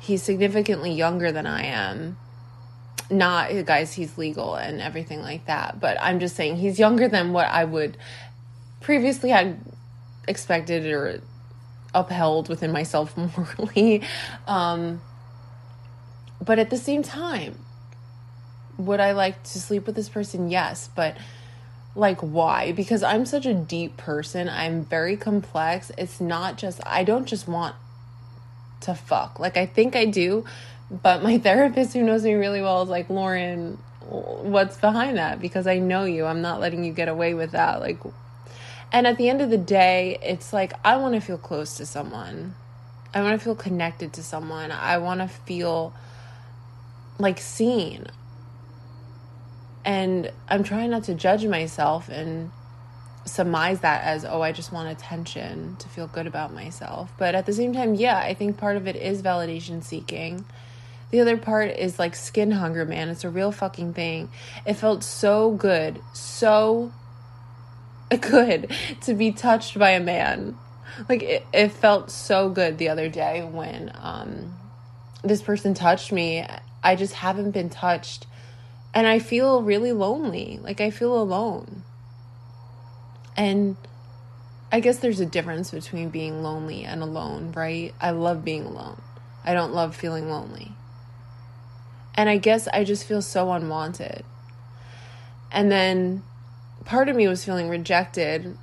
He's 0.00 0.22
significantly 0.22 0.92
younger 0.92 1.30
than 1.30 1.46
I 1.46 1.64
am. 1.64 2.16
Not 3.10 3.50
guys, 3.66 3.92
he's 3.92 4.18
legal 4.18 4.56
and 4.56 4.80
everything 4.80 5.20
like 5.20 5.46
that. 5.46 5.80
But 5.80 5.98
I'm 6.00 6.18
just 6.18 6.34
saying 6.34 6.56
he's 6.56 6.78
younger 6.78 7.08
than 7.08 7.32
what 7.32 7.46
I 7.46 7.64
would 7.64 7.96
previously 8.80 9.30
had 9.30 9.60
expected 10.26 10.86
or 10.86 11.20
upheld 11.94 12.48
within 12.48 12.72
myself 12.72 13.16
morally. 13.16 14.02
Um, 14.46 15.00
but 16.44 16.58
at 16.58 16.70
the 16.70 16.76
same 16.76 17.02
time, 17.02 17.58
would 18.78 19.00
I 19.00 19.12
like 19.12 19.42
to 19.44 19.60
sleep 19.60 19.86
with 19.86 19.94
this 19.94 20.08
person? 20.08 20.50
Yes, 20.50 20.88
but 20.94 21.16
like 21.94 22.20
why? 22.20 22.72
Because 22.72 23.02
I'm 23.02 23.26
such 23.26 23.46
a 23.46 23.54
deep 23.54 23.96
person. 23.96 24.48
I'm 24.48 24.84
very 24.84 25.16
complex. 25.16 25.92
It's 25.98 26.20
not 26.20 26.56
just 26.56 26.80
I 26.86 27.04
don't 27.04 27.26
just 27.26 27.46
want 27.46 27.76
to 28.82 28.94
fuck. 28.94 29.38
Like 29.38 29.56
I 29.56 29.66
think 29.66 29.94
I 29.94 30.06
do, 30.06 30.44
but 30.90 31.22
my 31.22 31.38
therapist 31.46 31.92
who 31.92 32.02
knows 32.02 32.24
me 32.24 32.34
really 32.34 32.62
well 32.62 32.82
is 32.82 32.88
like, 32.88 33.10
"Lauren, 33.10 33.78
what's 34.08 34.76
behind 34.78 35.18
that?" 35.18 35.40
Because 35.40 35.66
I 35.66 35.78
know 35.78 36.04
you. 36.04 36.24
I'm 36.24 36.42
not 36.42 36.60
letting 36.60 36.84
you 36.84 36.92
get 36.92 37.08
away 37.08 37.34
with 37.34 37.52
that. 37.52 37.80
Like 37.80 37.98
and 38.92 39.06
at 39.06 39.16
the 39.16 39.28
end 39.28 39.40
of 39.40 39.50
the 39.50 39.58
day, 39.58 40.18
it's 40.22 40.52
like 40.52 40.74
I 40.84 40.96
want 40.96 41.14
to 41.14 41.20
feel 41.20 41.38
close 41.38 41.76
to 41.78 41.86
someone. 41.86 42.54
I 43.14 43.22
want 43.22 43.38
to 43.38 43.44
feel 43.44 43.54
connected 43.54 44.12
to 44.14 44.22
someone. 44.22 44.70
I 44.70 44.98
want 44.98 45.20
to 45.20 45.28
feel 45.28 45.94
like 47.18 47.40
seen. 47.40 48.06
And 49.84 50.30
I'm 50.48 50.62
trying 50.62 50.90
not 50.90 51.04
to 51.04 51.14
judge 51.14 51.44
myself 51.46 52.08
and 52.08 52.52
surmise 53.24 53.80
that 53.80 54.04
as, 54.04 54.24
oh, 54.24 54.42
I 54.42 54.52
just 54.52 54.72
want 54.72 54.90
attention 54.90 55.76
to 55.76 55.88
feel 55.88 56.06
good 56.06 56.26
about 56.26 56.52
myself. 56.52 57.12
But 57.18 57.34
at 57.34 57.46
the 57.46 57.52
same 57.52 57.72
time, 57.72 57.94
yeah, 57.94 58.18
I 58.18 58.34
think 58.34 58.58
part 58.58 58.76
of 58.76 58.86
it 58.86 58.96
is 58.96 59.22
validation 59.22 59.82
seeking. 59.82 60.44
The 61.10 61.20
other 61.20 61.36
part 61.36 61.70
is 61.70 61.98
like 61.98 62.14
skin 62.14 62.52
hunger, 62.52 62.84
man. 62.84 63.08
It's 63.08 63.24
a 63.24 63.30
real 63.30 63.52
fucking 63.52 63.94
thing. 63.94 64.30
It 64.66 64.74
felt 64.74 65.04
so 65.04 65.50
good, 65.50 66.00
so 66.14 66.92
good 68.20 68.70
to 69.02 69.14
be 69.14 69.32
touched 69.32 69.78
by 69.78 69.90
a 69.90 70.00
man. 70.00 70.56
Like 71.08 71.22
it, 71.22 71.46
it 71.52 71.72
felt 71.72 72.10
so 72.10 72.48
good 72.48 72.78
the 72.78 72.88
other 72.88 73.08
day 73.08 73.42
when 73.42 73.92
um, 74.00 74.54
this 75.22 75.42
person 75.42 75.74
touched 75.74 76.12
me. 76.12 76.46
I 76.82 76.96
just 76.96 77.14
haven't 77.14 77.52
been 77.52 77.70
touched. 77.70 78.26
And 78.94 79.06
I 79.06 79.18
feel 79.18 79.62
really 79.62 79.92
lonely. 79.92 80.60
Like 80.62 80.80
I 80.80 80.90
feel 80.90 81.20
alone. 81.20 81.82
And 83.36 83.76
I 84.70 84.80
guess 84.80 84.98
there's 84.98 85.20
a 85.20 85.26
difference 85.26 85.70
between 85.70 86.10
being 86.10 86.42
lonely 86.42 86.84
and 86.84 87.02
alone, 87.02 87.52
right? 87.52 87.94
I 88.00 88.10
love 88.10 88.44
being 88.44 88.64
alone. 88.64 89.00
I 89.44 89.54
don't 89.54 89.74
love 89.74 89.96
feeling 89.96 90.28
lonely. 90.28 90.72
And 92.14 92.28
I 92.28 92.36
guess 92.36 92.68
I 92.68 92.84
just 92.84 93.04
feel 93.04 93.22
so 93.22 93.50
unwanted. 93.52 94.24
And 95.50 95.70
then 95.70 96.22
part 96.84 97.08
of 97.08 97.16
me 97.16 97.28
was 97.28 97.44
feeling 97.44 97.68
rejected 97.68 98.56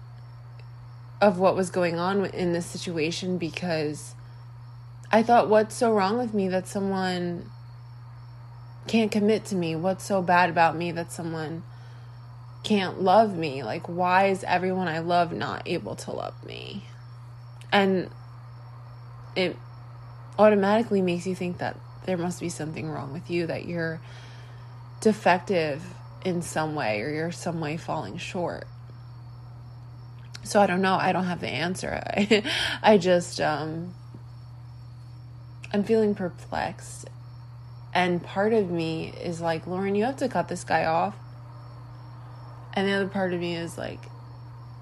of 1.22 1.38
what 1.38 1.56
was 1.56 1.70
going 1.70 1.98
on 1.98 2.26
in 2.28 2.54
this 2.54 2.66
situation 2.66 3.38
because 3.38 4.16
I 5.12 5.24
thought, 5.24 5.50
what's 5.50 5.76
so 5.76 5.92
wrong 5.92 6.18
with 6.18 6.34
me 6.34 6.48
that 6.50 6.68
someone 6.68 7.50
can't 8.88 9.12
commit 9.12 9.46
to 9.46 9.56
me? 9.56 9.76
What's 9.76 10.06
so 10.06 10.22
bad 10.22 10.50
about 10.50 10.76
me 10.76 10.92
that 10.92 11.12
someone 11.12 11.64
can't 12.64 13.02
love 13.02 13.36
me? 13.36 13.64
Like, 13.64 13.88
why 13.88 14.28
is 14.28 14.44
everyone 14.44 14.88
I 14.88 15.00
love 15.00 15.32
not 15.32 15.64
able 15.66 15.96
to 15.96 16.12
love 16.12 16.46
me? 16.46 16.86
And 17.72 18.10
it 19.36 19.56
automatically 20.38 21.02
makes 21.02 21.28
you 21.28 21.36
think 21.36 21.58
that 21.58 21.78
there 22.06 22.18
must 22.18 22.40
be 22.40 22.50
something 22.50 22.90
wrong 22.90 23.14
with 23.14 23.30
you, 23.30 23.48
that 23.48 23.66
you're 23.66 24.00
defective 25.02 25.84
in 26.26 26.42
some 26.42 26.76
way 26.76 27.02
or 27.02 27.10
you're 27.10 27.32
some 27.32 27.60
way 27.60 27.78
falling 27.78 28.18
short. 28.18 28.66
So 30.44 30.60
I 30.60 30.68
don't 30.68 30.82
know. 30.82 30.96
I 30.96 31.12
don't 31.12 31.26
have 31.26 31.42
the 31.42 31.48
answer. 31.48 32.02
I, 32.08 32.44
I 32.82 32.98
just 32.98 33.40
um 33.40 33.94
I'm 35.74 35.84
feeling 35.84 36.16
perplexed. 36.16 37.10
And 37.94 38.24
part 38.24 38.54
of 38.54 38.70
me 38.70 39.14
is 39.22 39.42
like, 39.42 39.68
Lauren, 39.68 39.96
you 39.96 40.06
have 40.06 40.18
to 40.18 40.30
cut 40.30 40.48
this 40.48 40.64
guy 40.64 40.86
off. 40.86 41.16
And 42.74 42.88
the 42.88 42.94
other 42.94 43.08
part 43.08 43.34
of 43.34 43.40
me 43.40 43.56
is 43.56 43.78
like, 43.78 44.00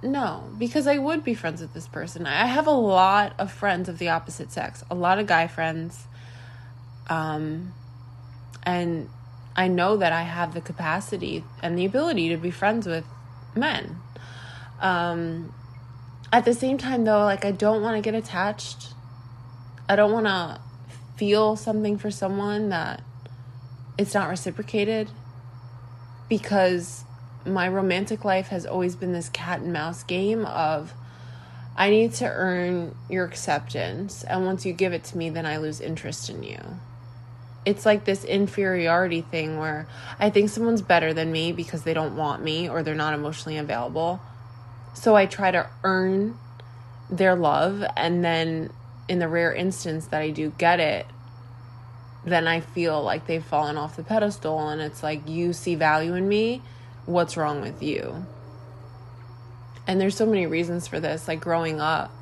no, 0.03 0.43
because 0.57 0.87
I 0.87 0.97
would 0.97 1.23
be 1.23 1.33
friends 1.33 1.61
with 1.61 1.73
this 1.73 1.87
person. 1.87 2.25
I 2.27 2.45
have 2.45 2.67
a 2.67 2.71
lot 2.71 3.33
of 3.39 3.51
friends 3.51 3.89
of 3.89 3.97
the 3.97 4.09
opposite 4.09 4.51
sex, 4.51 4.83
a 4.91 4.95
lot 4.95 5.19
of 5.19 5.27
guy 5.27 5.47
friends. 5.47 6.05
Um, 7.09 7.73
and 8.63 9.09
I 9.57 9.67
know 9.67 9.97
that 9.97 10.13
I 10.13 10.21
have 10.21 10.53
the 10.53 10.61
capacity 10.61 11.43
and 11.63 11.77
the 11.77 11.83
ability 11.83 12.29
to 12.29 12.37
be 12.37 12.51
friends 12.51 12.85
with 12.85 13.05
men. 13.55 13.97
Um, 14.79 15.51
at 16.31 16.45
the 16.45 16.53
same 16.53 16.77
time, 16.77 17.03
though, 17.03 17.23
like 17.23 17.43
I 17.43 17.51
don't 17.51 17.81
want 17.81 17.95
to 17.95 18.01
get 18.01 18.17
attached. 18.17 18.93
I 19.89 19.95
don't 19.95 20.11
want 20.11 20.27
to 20.27 20.61
feel 21.15 21.55
something 21.55 21.97
for 21.97 22.11
someone 22.11 22.69
that 22.69 23.01
it's 23.97 24.13
not 24.13 24.29
reciprocated 24.29 25.09
because 26.29 27.03
my 27.43 27.67
romantic 27.67 28.23
life 28.23 28.49
has 28.49 28.65
always 28.65 28.95
been 28.95 29.13
this 29.13 29.29
cat 29.29 29.61
and 29.61 29.73
mouse 29.73 30.03
game 30.03 30.45
of 30.45 30.93
I 31.75 31.89
need 31.89 32.13
to 32.15 32.25
earn 32.25 32.95
your 33.09 33.25
acceptance, 33.25 34.23
and 34.23 34.45
once 34.45 34.65
you 34.65 34.73
give 34.73 34.93
it 34.93 35.03
to 35.05 35.17
me, 35.17 35.29
then 35.29 35.45
I 35.45 35.57
lose 35.57 35.79
interest 35.79 36.29
in 36.29 36.43
you 36.43 36.59
it's 37.67 37.85
like 37.85 38.05
this 38.05 38.23
inferiority 38.23 39.19
thing 39.19 39.57
where 39.57 39.89
I 40.19 40.29
think 40.29 40.49
someone's 40.49 40.81
better 40.81 41.13
than 41.13 41.33
me 41.33 41.51
because 41.51 41.83
they 41.83 41.93
don't 41.93 42.15
want 42.15 42.41
me 42.41 42.69
or 42.69 42.81
they're 42.81 42.95
not 42.95 43.13
emotionally 43.13 43.57
available. 43.57 44.21
So 44.93 45.17
I 45.17 45.25
try 45.25 45.51
to 45.51 45.69
earn 45.83 46.39
their 47.09 47.35
love 47.35 47.83
and 47.97 48.23
then 48.23 48.69
in 49.09 49.19
the 49.19 49.27
rare 49.27 49.53
instance 49.53 50.07
that 50.07 50.21
I 50.21 50.29
do 50.29 50.53
get 50.57 50.79
it, 50.79 51.07
then 52.23 52.47
I 52.47 52.61
feel 52.61 53.03
like 53.03 53.27
they've 53.27 53.43
fallen 53.43 53.77
off 53.77 53.97
the 53.97 54.03
pedestal 54.03 54.69
and 54.69 54.79
it's 54.79 55.03
like 55.03 55.27
you 55.27 55.51
see 55.51 55.75
value 55.75 56.15
in 56.15 56.29
me, 56.29 56.61
what's 57.05 57.35
wrong 57.35 57.59
with 57.59 57.83
you? 57.83 58.25
And 59.85 59.99
there's 59.99 60.15
so 60.15 60.25
many 60.25 60.47
reasons 60.47 60.87
for 60.87 61.01
this 61.01 61.27
like 61.27 61.41
growing 61.41 61.81
up 61.81 62.13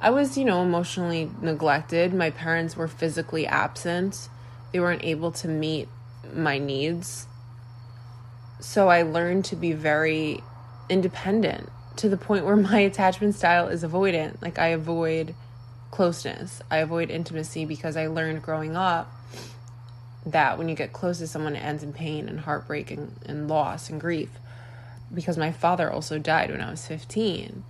I 0.00 0.10
was, 0.10 0.38
you 0.38 0.44
know, 0.44 0.62
emotionally 0.62 1.28
neglected. 1.42 2.14
My 2.14 2.30
parents 2.30 2.76
were 2.76 2.86
physically 2.86 3.48
absent 3.48 4.28
they 4.72 4.80
weren't 4.80 5.04
able 5.04 5.32
to 5.32 5.48
meet 5.48 5.88
my 6.34 6.58
needs. 6.58 7.26
So 8.60 8.88
I 8.88 9.02
learned 9.02 9.44
to 9.46 9.56
be 9.56 9.72
very 9.72 10.42
independent 10.88 11.70
to 11.96 12.08
the 12.08 12.16
point 12.16 12.44
where 12.44 12.56
my 12.72 12.80
attachment 12.80 13.34
style 13.34 13.68
is 13.68 13.82
avoidant. 13.82 14.40
Like 14.42 14.58
I 14.58 14.68
avoid 14.68 15.34
closeness, 15.90 16.60
I 16.70 16.78
avoid 16.78 17.10
intimacy 17.10 17.64
because 17.64 17.96
I 17.96 18.06
learned 18.06 18.42
growing 18.42 18.76
up 18.76 19.12
that 20.26 20.58
when 20.58 20.68
you 20.68 20.74
get 20.74 20.92
close 20.92 21.18
to 21.18 21.26
someone, 21.26 21.56
it 21.56 21.64
ends 21.64 21.82
in 21.82 21.92
pain 21.92 22.28
and 22.28 22.40
heartbreak 22.40 22.90
and, 22.90 23.16
and 23.24 23.48
loss 23.48 23.88
and 23.88 24.00
grief. 24.00 24.30
Because 25.12 25.38
my 25.38 25.50
father 25.50 25.90
also 25.90 26.18
died 26.18 26.50
when 26.50 26.60
I 26.60 26.70
was 26.70 26.86
15. 26.86 27.64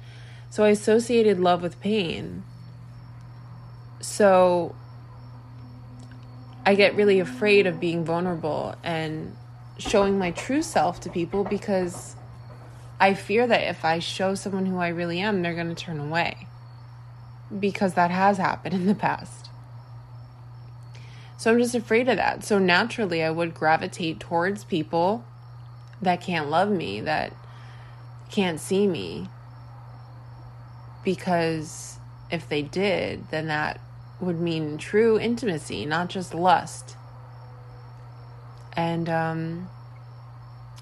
So 0.51 0.65
I 0.65 0.71
associated 0.71 1.39
love 1.39 1.63
with 1.63 1.81
pain. 1.81 2.43
So 4.01 4.75
I 6.69 6.75
get 6.75 6.97
really 6.97 7.19
afraid 7.19 7.67
of 7.67 7.81
being 7.81 8.05
vulnerable 8.05 8.75
and 8.85 9.35
showing 9.79 10.19
my 10.19 10.33
true 10.33 10.61
self 10.61 11.01
to 11.01 11.09
people 11.09 11.43
because 11.43 12.15
I 13.01 13.15
fear 13.15 13.47
that 13.47 13.63
if 13.71 13.87
I 13.87 14.01
show 14.01 14.35
someone 14.35 14.67
who 14.67 14.77
I 14.77 14.89
really 14.89 15.19
am, 15.19 15.41
they're 15.41 15.55
going 15.55 15.75
to 15.75 15.85
turn 15.85 15.99
away. 15.99 16.47
Because 17.59 17.95
that 17.95 18.11
has 18.11 18.37
happened 18.37 18.75
in 18.75 18.85
the 18.85 18.95
past. 18.95 19.49
So 21.39 21.53
I'm 21.53 21.59
just 21.59 21.75
afraid 21.75 22.07
of 22.07 22.19
that. 22.19 22.45
So 22.45 22.59
naturally, 22.59 23.25
I 23.25 23.31
would 23.31 23.55
gravitate 23.55 24.21
towards 24.21 24.65
people 24.65 25.25
that 26.03 26.21
can't 26.21 26.51
love 26.51 26.71
me, 26.71 27.01
that 27.01 27.33
can't 28.31 28.61
see 28.61 28.87
me, 28.87 29.31
Because 31.03 31.99
if 32.31 32.47
they 32.47 32.61
did, 32.61 33.31
then 33.31 33.47
that 33.47 33.81
would 34.21 34.41
mean 34.41 34.79
true 34.79 35.19
intimacy, 35.19 35.87
not 35.87 36.09
just 36.09 36.35
lust. 36.35 36.97
And 38.77 39.09
um, 39.09 39.69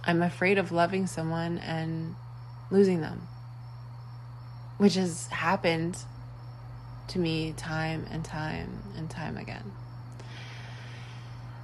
I'm 0.05 0.23
afraid 0.23 0.59
of 0.59 0.73
loving 0.73 1.07
someone 1.07 1.59
and 1.59 2.15
losing 2.71 3.01
them, 3.01 3.27
which 4.79 4.95
has 4.95 5.27
happened 5.29 5.99
to 7.09 7.19
me 7.19 7.55
time 7.57 8.07
and 8.11 8.25
time 8.25 8.83
and 8.97 9.09
time 9.09 9.37
again. 9.37 9.73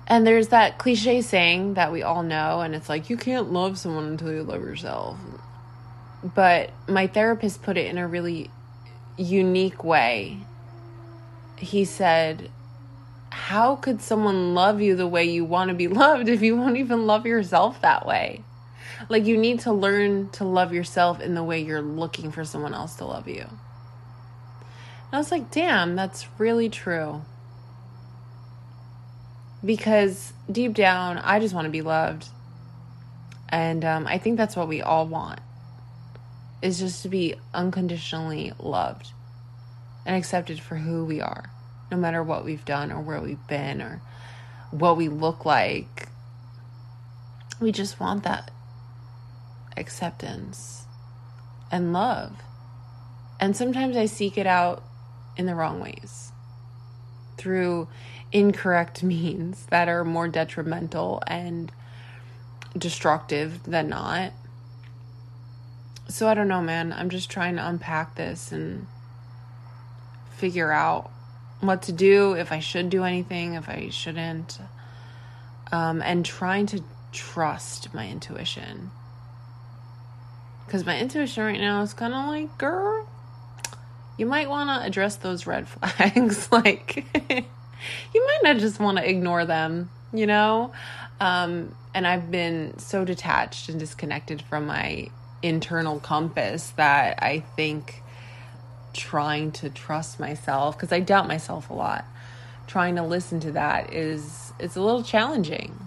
And 0.07 0.26
there's 0.26 0.49
that 0.49 0.79
cliche 0.79 1.23
saying 1.23 1.75
that 1.75 1.93
we 1.93 2.02
all 2.02 2.23
know, 2.23 2.61
and 2.61 2.75
it's 2.75 2.88
like, 2.88 3.09
you 3.09 3.17
can't 3.17 3.52
love 3.52 3.79
someone 3.79 4.05
until 4.05 4.33
you 4.33 4.43
love 4.43 4.61
yourself. 4.61 5.17
But 6.23 6.71
my 6.88 7.07
therapist 7.07 7.62
put 7.62 7.76
it 7.76 7.87
in 7.87 7.99
a 7.99 8.07
really 8.07 8.50
unique 9.17 9.83
way. 9.85 10.38
He 11.56 11.85
said, 11.85 12.50
How 13.30 13.76
could 13.76 14.00
someone 14.00 14.54
love 14.54 14.80
you 14.80 14.97
the 14.97 15.06
way 15.06 15.25
you 15.25 15.44
want 15.44 15.68
to 15.68 15.75
be 15.75 15.88
loved 16.04 16.28
if 16.28 16.42
you 16.42 16.56
won't 16.56 16.76
even 16.76 17.06
love 17.06 17.26
yourself 17.26 17.80
that 17.82 18.06
way? 18.06 18.42
Like, 19.09 19.26
you 19.26 19.37
need 19.37 19.61
to 19.61 19.73
learn 19.73 20.30
to 20.30 20.44
love 20.44 20.73
yourself 20.73 21.21
in 21.21 21.35
the 21.35 21.42
way 21.42 21.61
you're 21.61 21.82
looking 21.82 22.30
for 22.30 22.44
someone 22.44 22.75
else 22.75 22.94
to 22.97 23.04
love 23.04 23.26
you. 23.26 23.40
And 23.42 23.50
I 25.12 25.18
was 25.18 25.30
like, 25.30 25.50
damn, 25.50 25.97
that's 25.97 26.26
really 26.38 26.68
true. 26.68 27.23
Because 29.64 30.32
deep 30.50 30.75
down, 30.75 31.18
I 31.18 31.38
just 31.38 31.54
want 31.54 31.66
to 31.66 31.71
be 31.71 31.82
loved. 31.82 32.26
And 33.49 33.85
um, 33.85 34.06
I 34.06 34.18
think 34.18 34.37
that's 34.37 34.56
what 34.56 34.68
we 34.68 34.80
all 34.82 35.06
want 35.06 35.40
is 36.62 36.78
just 36.78 37.02
to 37.02 37.09
be 37.09 37.35
unconditionally 37.52 38.52
loved 38.59 39.09
and 40.04 40.16
accepted 40.16 40.61
for 40.61 40.76
who 40.76 41.04
we 41.04 41.21
are, 41.21 41.50
no 41.90 41.97
matter 41.97 42.23
what 42.23 42.44
we've 42.44 42.64
done 42.64 42.90
or 42.90 43.00
where 43.00 43.21
we've 43.21 43.47
been 43.47 43.80
or 43.80 44.00
what 44.71 44.97
we 44.97 45.09
look 45.09 45.44
like. 45.44 46.09
We 47.61 47.73
just 47.73 48.00
want 48.00 48.25
that 48.25 48.50
acceptance 49.76 50.87
and 51.71 51.92
love. 51.92 52.32
And 53.40 53.56
sometimes 53.56 53.97
I 53.97 54.06
seek 54.06 54.37
it 54.37 54.47
out 54.47 54.82
in 55.37 55.47
the 55.47 55.54
wrong 55.54 55.80
ways 55.80 56.32
through 57.37 57.88
incorrect 58.30 59.02
means 59.02 59.66
that 59.66 59.88
are 59.88 60.04
more 60.04 60.28
detrimental 60.28 61.23
and 61.26 61.73
destructive 62.76 63.62
than 63.64 63.88
not. 63.88 64.32
So 66.09 66.28
I 66.28 66.35
don't 66.35 66.49
know, 66.49 66.62
man. 66.62 66.92
I'm 66.92 67.11
just 67.11 67.30
trying 67.30 67.56
to 67.56 67.66
unpack 67.66 68.16
this 68.16 68.52
and 68.52 68.87
figure 70.42 70.72
out 70.72 71.08
what 71.61 71.82
to 71.82 71.92
do, 71.92 72.32
if 72.32 72.50
I 72.50 72.58
should 72.58 72.90
do 72.90 73.04
anything, 73.04 73.54
if 73.54 73.68
I 73.68 73.90
shouldn't, 73.90 74.58
um, 75.70 76.02
and 76.02 76.26
trying 76.26 76.66
to 76.66 76.82
trust 77.12 77.94
my 77.94 78.08
intuition. 78.08 78.90
Because 80.66 80.84
my 80.84 80.99
intuition 80.99 81.44
right 81.44 81.61
now 81.61 81.82
is 81.82 81.94
kind 81.94 82.12
of 82.12 82.26
like, 82.26 82.58
girl, 82.58 83.06
you 84.18 84.26
might 84.26 84.50
want 84.50 84.68
to 84.68 84.84
address 84.84 85.14
those 85.14 85.46
red 85.46 85.68
flags. 85.75 86.50
like, 86.50 87.06
you 87.30 88.26
might 88.26 88.40
not 88.42 88.56
just 88.56 88.80
want 88.80 88.99
to 88.99 89.08
ignore 89.08 89.44
them, 89.44 89.90
you 90.12 90.26
know? 90.26 90.72
Um, 91.20 91.72
and 91.94 92.04
I've 92.04 92.32
been 92.32 92.80
so 92.80 93.04
detached 93.04 93.68
and 93.68 93.78
disconnected 93.78 94.42
from 94.42 94.66
my 94.66 95.08
internal 95.40 96.00
compass 96.00 96.70
that 96.70 97.22
I 97.22 97.44
think 97.54 98.01
trying 98.92 99.52
to 99.52 99.70
trust 99.70 100.20
myself, 100.20 100.76
because 100.76 100.92
I 100.92 101.00
doubt 101.00 101.28
myself 101.28 101.70
a 101.70 101.75
lot, 101.75 102.04
trying 102.66 102.96
to 102.96 103.02
listen 103.02 103.40
to 103.40 103.52
that 103.52 103.92
is 103.92 104.52
it's 104.58 104.76
a 104.76 104.81
little 104.81 105.02
challenging. 105.02 105.78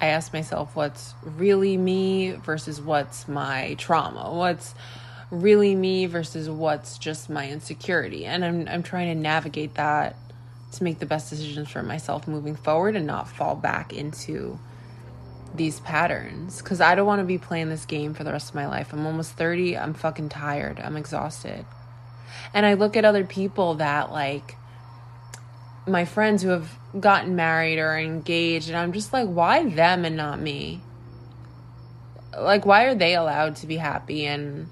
I 0.00 0.08
ask 0.08 0.32
myself 0.32 0.76
what's 0.76 1.14
really 1.22 1.76
me 1.76 2.32
versus 2.32 2.80
what's 2.80 3.26
my 3.26 3.74
trauma. 3.78 4.32
What's 4.32 4.74
really 5.30 5.74
me 5.74 6.06
versus 6.06 6.48
what's 6.48 6.98
just 6.98 7.28
my 7.28 7.48
insecurity. 7.48 8.24
And 8.24 8.44
I'm 8.44 8.68
I'm 8.68 8.82
trying 8.82 9.14
to 9.14 9.20
navigate 9.20 9.74
that 9.74 10.16
to 10.72 10.84
make 10.84 10.98
the 10.98 11.06
best 11.06 11.30
decisions 11.30 11.68
for 11.68 11.82
myself 11.82 12.28
moving 12.28 12.54
forward 12.54 12.94
and 12.94 13.06
not 13.06 13.28
fall 13.28 13.54
back 13.56 13.92
into 13.92 14.58
these 15.54 15.80
patterns 15.80 16.60
cuz 16.62 16.80
I 16.80 16.94
don't 16.94 17.06
want 17.06 17.20
to 17.20 17.24
be 17.24 17.38
playing 17.38 17.70
this 17.70 17.86
game 17.86 18.14
for 18.14 18.22
the 18.22 18.32
rest 18.32 18.50
of 18.50 18.54
my 18.54 18.66
life. 18.66 18.92
I'm 18.92 19.06
almost 19.06 19.32
30. 19.32 19.76
I'm 19.76 19.94
fucking 19.94 20.28
tired. 20.28 20.78
I'm 20.78 20.96
exhausted. 20.96 21.64
And 22.54 22.64
I 22.66 22.74
look 22.74 22.96
at 22.96 23.04
other 23.04 23.24
people 23.24 23.74
that 23.74 24.10
like 24.10 24.56
my 25.86 26.04
friends 26.04 26.42
who 26.42 26.50
have 26.50 26.78
gotten 26.98 27.34
married 27.34 27.78
or 27.78 27.96
engaged 27.96 28.68
and 28.68 28.76
I'm 28.76 28.92
just 28.92 29.12
like 29.12 29.28
why 29.28 29.68
them 29.68 30.04
and 30.04 30.16
not 30.16 30.40
me? 30.40 30.80
Like 32.38 32.66
why 32.66 32.84
are 32.84 32.94
they 32.94 33.14
allowed 33.14 33.56
to 33.56 33.66
be 33.66 33.76
happy 33.76 34.26
and 34.26 34.68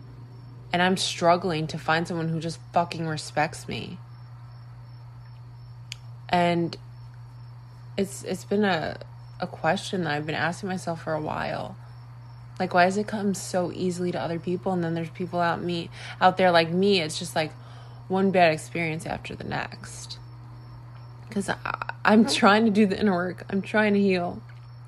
and 0.73 0.83
I'm 0.83 0.97
struggling 0.97 1.67
to 1.69 1.79
find 1.79 2.07
someone 2.07 2.29
who 2.29 2.41
just 2.41 2.59
fucking 2.73 3.07
respects 3.07 3.69
me. 3.69 3.99
And 6.29 6.77
it's 7.97 8.25
it's 8.25 8.45
been 8.45 8.65
a 8.65 8.99
a 9.41 9.47
question 9.47 10.05
that 10.05 10.13
I've 10.13 10.27
been 10.27 10.35
asking 10.35 10.69
myself 10.69 11.03
for 11.03 11.13
a 11.13 11.21
while. 11.21 11.77
Like 12.59 12.73
why 12.75 12.87
does 12.87 12.97
it 12.97 13.07
come 13.07 13.35
so 13.35 13.71
easily 13.73 14.13
to 14.13 14.21
other 14.21 14.39
people 14.39 14.73
and 14.73 14.83
then 14.83 14.95
there's 14.95 15.11
people 15.11 15.41
out 15.41 15.63
me 15.63 15.91
out 16.21 16.37
there 16.37 16.51
like 16.51 16.71
me 16.71 17.01
it's 17.01 17.19
just 17.19 17.37
like 17.37 17.53
one 18.09 18.31
bad 18.31 18.53
experience 18.53 19.05
after 19.07 19.35
the 19.35 19.45
next. 19.45 20.19
Cuz 21.31 21.51
I'm 22.05 22.27
oh. 22.27 22.29
trying 22.29 22.65
to 22.65 22.71
do 22.71 22.87
the 22.87 22.99
inner 22.99 23.13
work. 23.13 23.45
I'm 23.51 23.63
trying 23.63 23.95
to 23.95 24.01
heal. 24.01 24.41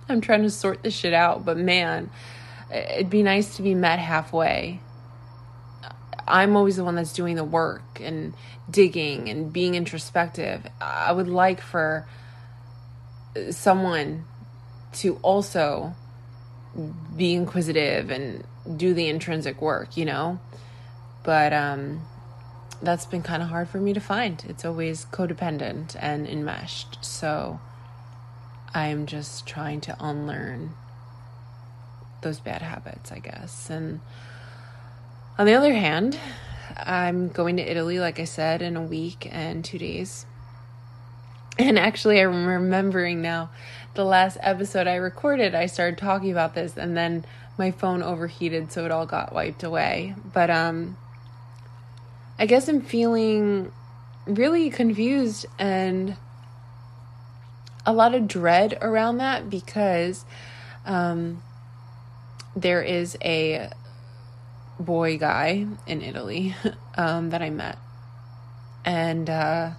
I'm 0.09 0.21
trying 0.21 0.43
to 0.43 0.51
sort 0.51 0.83
this 0.83 0.95
shit 0.95 1.13
out, 1.13 1.45
but 1.45 1.59
man, 1.59 2.11
it'd 2.73 3.11
be 3.11 3.23
nice 3.23 3.57
to 3.57 3.63
be 3.63 3.75
met 3.75 3.99
halfway 3.99 4.81
I'm 6.29 6.57
always 6.57 6.77
the 6.77 6.85
one 6.85 6.95
that's 6.95 7.13
doing 7.13 7.37
the 7.37 7.45
work 7.45 8.01
and 8.01 8.35
digging 8.71 9.29
and 9.29 9.53
being 9.53 9.75
introspective. 9.75 10.67
I 10.81 11.13
would 11.13 11.29
like 11.29 11.61
for 11.61 12.07
someone 13.51 14.25
to 14.95 15.17
also 15.23 15.95
be 17.17 17.35
inquisitive 17.35 18.11
and 18.11 18.45
do 18.77 18.95
the 18.95 19.09
intrinsic 19.09 19.61
work, 19.61 19.97
you 19.97 20.05
know? 20.05 20.41
But 21.25 21.53
um 21.53 22.03
that's 22.81 23.07
been 23.07 23.23
kind 23.23 23.43
of 23.43 23.49
hard 23.49 23.69
for 23.69 23.79
me 23.79 23.93
to 23.93 24.01
find. 24.01 24.45
It's 24.49 24.65
always 24.65 25.05
codependent 25.07 25.97
and 25.99 26.27
enmeshed. 26.29 27.05
So 27.05 27.61
I'm 28.75 29.07
just 29.07 29.47
trying 29.47 29.81
to 29.83 29.97
unlearn 29.99 30.75
those 32.23 32.41
bad 32.41 32.63
habits, 32.63 33.11
I 33.11 33.19
guess. 33.19 33.71
And 33.71 34.01
on 35.39 35.47
the 35.47 35.55
other 35.55 35.75
hand, 35.75 36.19
I'm 36.77 37.29
going 37.29 37.57
to 37.57 37.63
Italy, 37.63 37.99
like 37.99 38.21
I 38.21 38.25
said, 38.25 38.63
in 38.63 38.77
a 38.77 38.83
week 38.83 39.29
and 39.31 39.65
two 39.65 39.79
days. 39.79 40.27
And 41.59 41.77
actually, 41.79 42.21
I'm 42.21 42.47
remembering 42.47 43.21
now 43.21 43.51
the 43.95 44.05
last 44.05 44.39
episode 44.41 44.87
I 44.87 44.95
recorded, 44.95 45.57
I 45.57 45.67
started 45.67 45.99
talking 45.99 46.31
about 46.31 46.55
this, 46.55 46.77
and 46.77 46.97
then 46.97 47.25
my 47.59 47.73
phone 47.73 48.01
overheated, 48.01 48.71
so 48.71 48.85
it 48.85 48.93
all 48.93 49.07
got 49.07 49.33
wiped 49.33 49.65
away. 49.65 50.15
But 50.33 50.51
um, 50.51 50.97
I 52.39 52.47
guess 52.47 52.69
I'm 52.69 52.81
feeling 52.81 53.73
really 54.27 54.71
confused 54.71 55.47
and 55.59 56.17
a 57.85 57.93
lot 57.93 58.15
of 58.15 58.29
dread 58.29 58.79
around 58.81 59.17
that 59.17 59.51
because 59.51 60.25
um, 60.87 61.43
there 62.55 62.83
is 62.83 63.17
a 63.25 63.71
boy 64.79 65.19
guy 65.19 65.67
in 65.89 66.03
Italy 66.03 66.55
um, 66.97 67.31
that 67.31 67.43
I 67.43 67.51
met. 67.51 67.79
And 68.85 69.29
uh, 69.29 69.71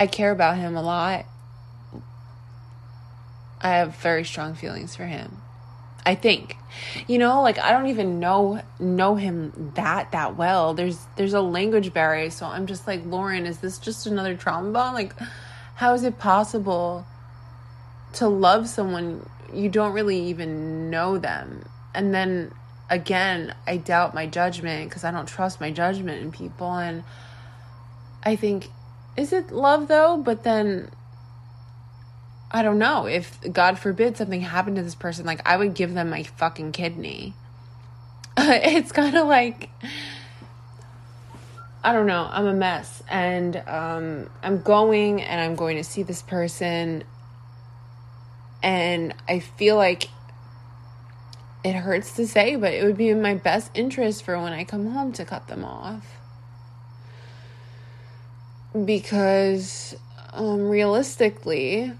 I 0.00 0.08
care 0.08 0.32
about 0.32 0.56
him 0.56 0.74
a 0.76 0.82
lot. 0.82 1.26
I 3.60 3.68
have 3.68 3.94
very 3.96 4.24
strong 4.24 4.54
feelings 4.54 4.96
for 4.96 5.04
him. 5.04 5.36
I 6.04 6.16
think. 6.16 6.56
You 7.06 7.18
know, 7.18 7.42
like 7.42 7.58
I 7.58 7.70
don't 7.70 7.88
even 7.88 8.18
know 8.18 8.62
know 8.80 9.14
him 9.14 9.72
that 9.76 10.10
that 10.10 10.36
well. 10.36 10.74
There's 10.74 10.98
there's 11.16 11.34
a 11.34 11.40
language 11.40 11.92
barrier, 11.92 12.30
so 12.30 12.46
I'm 12.46 12.66
just 12.66 12.86
like, 12.86 13.04
Lauren, 13.04 13.46
is 13.46 13.58
this 13.58 13.78
just 13.78 14.06
another 14.06 14.34
trauma 14.34 14.72
bond? 14.72 14.94
Like 14.94 15.14
how 15.74 15.94
is 15.94 16.02
it 16.02 16.18
possible 16.18 17.06
to 18.14 18.28
love 18.28 18.68
someone 18.68 19.28
you 19.52 19.68
don't 19.68 19.92
really 19.92 20.20
even 20.28 20.90
know 20.90 21.18
them. 21.18 21.64
And 21.94 22.14
then 22.14 22.52
again, 22.88 23.54
I 23.66 23.76
doubt 23.76 24.14
my 24.14 24.26
judgment 24.26 24.88
because 24.88 25.04
I 25.04 25.10
don't 25.10 25.26
trust 25.26 25.60
my 25.60 25.70
judgment 25.70 26.22
in 26.22 26.32
people. 26.32 26.72
And 26.72 27.04
I 28.22 28.36
think, 28.36 28.68
is 29.16 29.32
it 29.32 29.50
love 29.50 29.88
though? 29.88 30.16
But 30.16 30.44
then 30.44 30.90
I 32.50 32.62
don't 32.62 32.78
know. 32.78 33.06
If 33.06 33.38
God 33.52 33.78
forbid 33.78 34.16
something 34.16 34.40
happened 34.40 34.76
to 34.76 34.82
this 34.82 34.94
person, 34.94 35.26
like 35.26 35.40
I 35.46 35.56
would 35.56 35.74
give 35.74 35.94
them 35.94 36.10
my 36.10 36.22
fucking 36.22 36.72
kidney. 36.72 37.34
it's 38.38 38.92
kind 38.92 39.16
of 39.16 39.26
like 39.26 39.70
I 41.82 41.94
don't 41.94 42.06
know, 42.06 42.28
I'm 42.30 42.46
a 42.46 42.52
mess 42.52 43.02
and 43.08 43.56
um, 43.66 44.30
I'm 44.42 44.60
going 44.60 45.22
and 45.22 45.40
I'm 45.40 45.54
going 45.54 45.78
to 45.78 45.84
see 45.84 46.02
this 46.02 46.20
person 46.20 47.04
and 48.62 49.14
I 49.26 49.38
feel 49.38 49.76
like 49.76 50.08
it 51.64 51.72
hurts 51.72 52.12
to 52.16 52.26
say, 52.26 52.56
but 52.56 52.74
it 52.74 52.84
would 52.84 52.98
be 52.98 53.08
in 53.08 53.22
my 53.22 53.34
best 53.34 53.70
interest 53.74 54.24
for 54.24 54.38
when 54.38 54.52
I 54.52 54.64
come 54.64 54.90
home 54.90 55.12
to 55.14 55.24
cut 55.24 55.48
them 55.48 55.64
off. 55.64 56.19
Because 58.72 59.96
um, 60.32 60.68
realistically, 60.68 61.92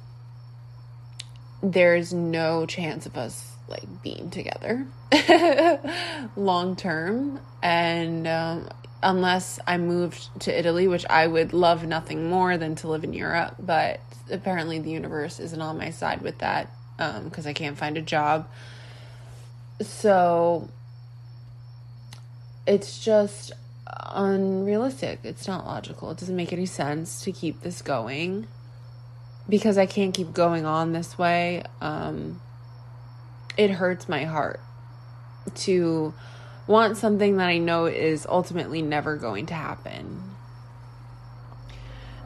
there's 1.62 2.12
no 2.12 2.66
chance 2.66 3.06
of 3.06 3.16
us 3.16 3.52
like 3.68 4.02
being 4.02 4.30
together 4.30 4.87
long 6.37 6.76
term. 6.76 7.40
And 7.62 8.26
um, 8.26 8.68
unless 9.02 9.59
I 9.66 9.78
moved 9.78 10.28
to 10.40 10.56
Italy, 10.56 10.87
which 10.88 11.06
I 11.11 11.26
would 11.26 11.52
love 11.52 11.85
nothing 11.85 12.30
more 12.30 12.56
than 12.56 12.74
to 12.76 12.88
live 12.88 13.04
in 13.04 13.12
Europe, 13.12 13.56
but 13.59 14.00
apparently 14.30 14.78
the 14.78 14.90
universe 14.90 15.40
isn't 15.40 15.61
on 15.61 15.76
my 15.76 15.90
side 15.90 16.22
with 16.22 16.38
that 16.38 16.70
because 16.96 17.46
um, 17.46 17.50
I 17.50 17.52
can't 17.52 17.78
find 17.78 17.96
a 17.96 18.02
job 18.02 18.46
so 19.83 20.68
it's 22.66 23.02
just 23.02 23.52
unrealistic. 24.12 25.20
It's 25.24 25.46
not 25.46 25.66
logical. 25.66 26.11
It 26.11 26.18
doesn't 26.18 26.37
make 26.37 26.53
any 26.53 26.66
sense 26.66 27.22
to 27.22 27.33
keep 27.33 27.62
this 27.62 27.83
going 27.83 28.46
because 29.48 29.79
I 29.79 29.87
can't 29.87 30.14
keep 30.14 30.33
going 30.33 30.64
on 30.64 30.92
this 30.92 31.18
way. 31.18 31.64
Um, 31.81 32.40
it 33.57 33.70
hurts 33.70 34.09
my 34.09 34.24
heart 34.24 34.61
to 35.55 36.14
want 36.66 36.96
something 36.96 37.37
that 37.38 37.48
I 37.48 37.59
know 37.59 37.87
is 37.87 38.26
ultimately 38.26 38.83
never 38.83 39.16
going 39.16 39.46
to 39.46 39.55
happen. 39.55 40.22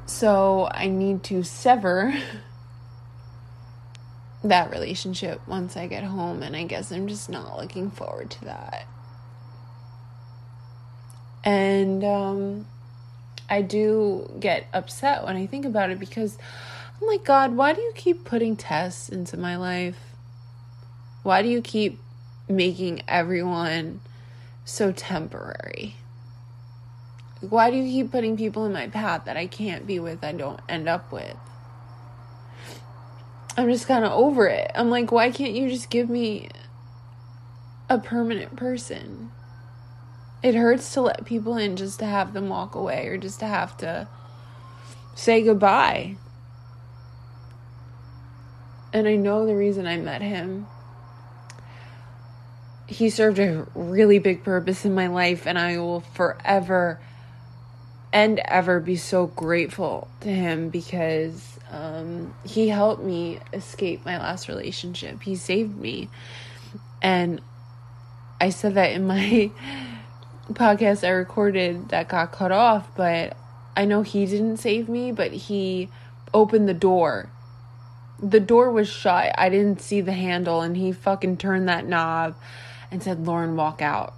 So 0.06 0.68
I 0.70 0.88
need 0.88 1.22
to 1.24 1.42
sever 1.42 2.14
that 4.44 4.70
relationship 4.70 5.40
once 5.48 5.76
I 5.76 5.86
get 5.86 6.04
home, 6.04 6.42
and 6.42 6.54
I 6.54 6.64
guess 6.64 6.92
I'm 6.92 7.08
just 7.08 7.30
not 7.30 7.58
looking 7.58 7.90
forward 7.90 8.30
to 8.32 8.44
that. 8.44 8.86
And 11.44 12.02
um, 12.02 12.66
I 13.48 13.62
do 13.62 14.30
get 14.40 14.66
upset 14.72 15.24
when 15.24 15.36
I 15.36 15.46
think 15.46 15.66
about 15.66 15.90
it 15.90 16.00
because 16.00 16.38
I'm 17.00 17.06
like, 17.06 17.24
God, 17.24 17.54
why 17.54 17.74
do 17.74 17.82
you 17.82 17.92
keep 17.94 18.24
putting 18.24 18.56
tests 18.56 19.08
into 19.08 19.36
my 19.36 19.56
life? 19.56 19.98
Why 21.22 21.42
do 21.42 21.48
you 21.48 21.60
keep 21.60 22.00
making 22.48 23.02
everyone 23.06 24.00
so 24.64 24.92
temporary? 24.92 25.96
Why 27.40 27.70
do 27.70 27.76
you 27.76 27.90
keep 27.90 28.10
putting 28.10 28.38
people 28.38 28.64
in 28.64 28.72
my 28.72 28.88
path 28.88 29.26
that 29.26 29.36
I 29.36 29.46
can't 29.46 29.86
be 29.86 30.00
with, 30.00 30.24
I 30.24 30.32
don't 30.32 30.60
end 30.68 30.88
up 30.88 31.12
with? 31.12 31.36
I'm 33.56 33.70
just 33.70 33.86
kind 33.86 34.04
of 34.04 34.12
over 34.12 34.46
it. 34.46 34.70
I'm 34.74 34.88
like, 34.88 35.12
why 35.12 35.30
can't 35.30 35.52
you 35.52 35.68
just 35.68 35.90
give 35.90 36.08
me 36.08 36.48
a 37.90 37.98
permanent 37.98 38.56
person? 38.56 39.30
It 40.44 40.54
hurts 40.54 40.92
to 40.92 41.00
let 41.00 41.24
people 41.24 41.56
in 41.56 41.74
just 41.74 42.00
to 42.00 42.04
have 42.04 42.34
them 42.34 42.50
walk 42.50 42.74
away 42.74 43.06
or 43.06 43.16
just 43.16 43.40
to 43.40 43.46
have 43.46 43.78
to 43.78 44.06
say 45.14 45.42
goodbye. 45.42 46.16
And 48.92 49.08
I 49.08 49.16
know 49.16 49.46
the 49.46 49.56
reason 49.56 49.86
I 49.86 49.96
met 49.96 50.20
him. 50.20 50.66
He 52.86 53.08
served 53.08 53.38
a 53.38 53.66
really 53.74 54.18
big 54.18 54.44
purpose 54.44 54.84
in 54.84 54.94
my 54.94 55.06
life, 55.06 55.46
and 55.46 55.58
I 55.58 55.78
will 55.78 56.00
forever 56.00 57.00
and 58.12 58.38
ever 58.44 58.80
be 58.80 58.96
so 58.96 59.26
grateful 59.28 60.08
to 60.20 60.28
him 60.28 60.68
because 60.68 61.58
um, 61.70 62.34
he 62.44 62.68
helped 62.68 63.02
me 63.02 63.40
escape 63.54 64.04
my 64.04 64.18
last 64.18 64.48
relationship. 64.48 65.22
He 65.22 65.36
saved 65.36 65.74
me. 65.74 66.10
And 67.00 67.40
I 68.42 68.50
said 68.50 68.74
that 68.74 68.92
in 68.92 69.06
my 69.06 69.50
podcast 70.52 71.06
I 71.06 71.10
recorded 71.10 71.88
that 71.88 72.08
got 72.08 72.32
cut 72.32 72.52
off, 72.52 72.88
but 72.96 73.36
I 73.76 73.84
know 73.84 74.02
he 74.02 74.26
didn't 74.26 74.58
save 74.58 74.88
me, 74.88 75.10
but 75.12 75.32
he 75.32 75.88
opened 76.32 76.68
the 76.68 76.74
door. 76.74 77.30
The 78.22 78.40
door 78.40 78.70
was 78.70 78.88
shut. 78.88 79.34
I 79.36 79.48
didn't 79.48 79.80
see 79.80 80.00
the 80.00 80.12
handle, 80.12 80.60
and 80.60 80.76
he 80.76 80.92
fucking 80.92 81.38
turned 81.38 81.68
that 81.68 81.86
knob 81.86 82.36
and 82.90 83.02
said, 83.02 83.26
Lauren, 83.26 83.56
walk 83.56 83.82
out. 83.82 84.14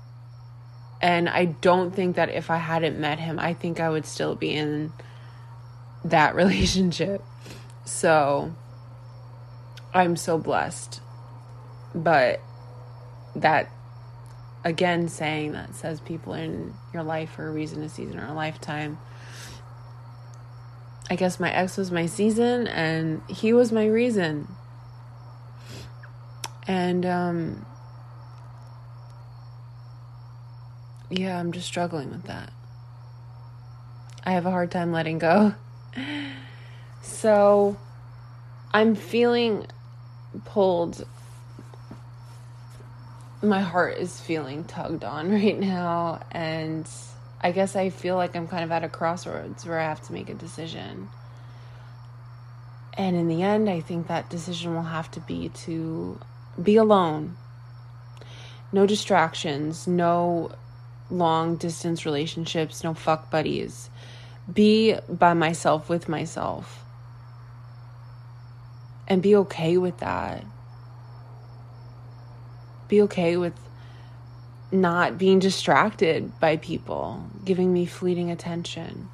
And 1.01 1.29
I 1.29 1.47
don't 1.47 1.95
think 1.95 2.17
that 2.17 2.31
if 2.31 2.51
I 2.51 2.57
hadn't 2.57 2.99
met 2.99 3.19
him, 3.19 3.39
I 3.39 3.55
think 3.55 3.81
I 3.81 3.89
would 3.89 4.07
still 4.07 4.35
be 4.35 4.53
in 4.53 4.93
that 6.05 6.35
relationship. 6.35 7.23
So 7.85 8.55
I'm 9.95 10.17
so 10.17 10.39
blessed. 10.39 11.01
But 11.95 12.41
that, 13.35 13.71
again, 14.67 15.09
saying 15.09 15.53
that 15.53 15.75
says 15.75 16.01
people 16.01 16.35
in 16.35 16.75
your 16.93 17.03
life 17.03 17.31
for 17.31 17.49
a 17.49 17.51
reason, 17.51 17.83
a 17.83 17.89
season, 17.89 18.19
or 18.19 18.27
a 18.27 18.35
lifetime. 18.35 18.99
I 21.09 21.17
guess 21.17 21.39
my 21.39 21.53
ex 21.53 21.77
was 21.77 21.91
my 21.91 22.07
season 22.07 22.67
and 22.67 23.23
he 23.29 23.53
was 23.53 23.71
my 23.71 23.87
reason. 23.87 24.49
And, 26.67 27.07
um, 27.07 27.67
yeah, 31.09 31.39
I'm 31.39 31.53
just 31.53 31.69
struggling 31.69 32.11
with 32.11 32.25
that. 32.25 32.53
I 34.25 34.33
have 34.33 34.47
a 34.47 34.51
hard 34.51 34.73
time 34.73 34.93
letting 34.93 35.19
go. 35.19 35.55
So 37.07 37.77
I'm 38.75 38.95
feeling 38.95 39.67
pulled. 40.45 41.07
My 43.47 43.61
heart 43.61 43.97
is 43.99 44.21
feeling 44.21 44.65
tugged 44.65 45.05
on 45.05 45.31
right 45.43 45.59
now. 45.59 46.25
And 46.33 46.89
I 47.41 47.53
guess 47.53 47.77
I 47.77 47.91
feel 47.91 48.17
like 48.17 48.35
I'm 48.35 48.49
kind 48.49 48.65
of 48.65 48.73
at 48.73 48.85
a 48.85 48.89
crossroads 48.89 49.65
where 49.65 49.79
I 49.79 49.85
have 49.85 50.05
to 50.09 50.13
make 50.13 50.29
a 50.29 50.35
decision. 50.35 51.09
And 52.95 53.15
in 53.15 53.29
the 53.29 53.43
end, 53.43 53.69
I 53.69 53.81
think 53.81 54.09
that 54.09 54.31
decision 54.31 54.75
will 54.75 54.83
have 54.83 55.11
to 55.13 55.21
be 55.21 55.51
to 55.65 56.19
be 56.61 56.77
alone. 56.77 57.37
No 58.73 58.87
distractions, 58.87 59.87
no 59.87 60.51
long 61.11 61.57
distance 61.57 62.05
relationships, 62.05 62.83
no 62.83 62.95
fuck 62.95 63.31
buddies. 63.31 63.91
Be 64.53 64.97
by 65.09 65.35
myself 65.35 65.89
with 65.89 66.09
myself 66.09 66.85
and 69.07 69.23
be 69.23 69.37
okay 69.37 69.77
with 69.77 69.99
that. 69.99 70.45
Be 72.89 73.03
okay 73.03 73.37
with 73.37 73.55
not 74.73 75.19
being 75.19 75.39
distracted 75.39 76.39
by 76.41 76.57
people 76.57 77.25
giving 77.45 77.73
me 77.73 77.87
fleeting 77.87 78.31
attention. 78.31 79.09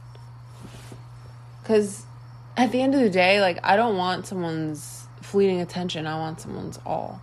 Because 1.62 2.04
at 2.56 2.72
the 2.72 2.80
end 2.82 2.94
of 2.94 3.00
the 3.00 3.10
day, 3.10 3.40
like, 3.40 3.58
I 3.62 3.76
don't 3.76 3.96
want 3.96 4.26
someone's 4.26 5.06
fleeting 5.20 5.60
attention, 5.60 6.06
I 6.06 6.18
want 6.18 6.40
someone's 6.40 6.78
all. 6.84 7.20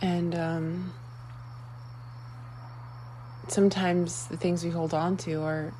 And, 0.00 0.34
um, 0.34 0.92
sometimes 3.48 4.26
the 4.26 4.36
things 4.36 4.64
we 4.64 4.70
hold 4.70 4.92
on 4.92 5.16
to 5.16 5.42
are 5.42 5.72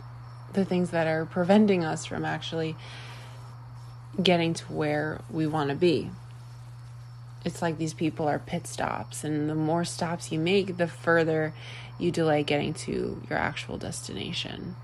the 0.53 0.65
things 0.65 0.91
that 0.91 1.07
are 1.07 1.27
preventing 1.27 1.85
us 1.85 2.05
from 2.05 2.25
actually 2.25 2.77
getting 4.23 4.55
to 4.55 4.65
where 4.73 5.21
we 5.31 5.47
want 5.47 5.71
to 5.71 5.77
be. 5.77 6.11
It's 7.47 7.63
like 7.63 7.79
these 7.79 7.95
people 7.95 8.27
are 8.27 8.41
pit 8.41 8.67
stops, 8.67 9.23
and 9.23 9.49
the 9.49 9.55
more 9.55 9.85
stops 9.85 10.33
you 10.33 10.39
make, 10.41 10.79
the 10.79 10.89
further 10.89 11.55
you 11.97 12.11
delay 12.11 12.43
getting 12.43 12.75
to 12.75 13.23
your 13.31 13.39
actual 13.39 13.79
destination. 13.79 14.75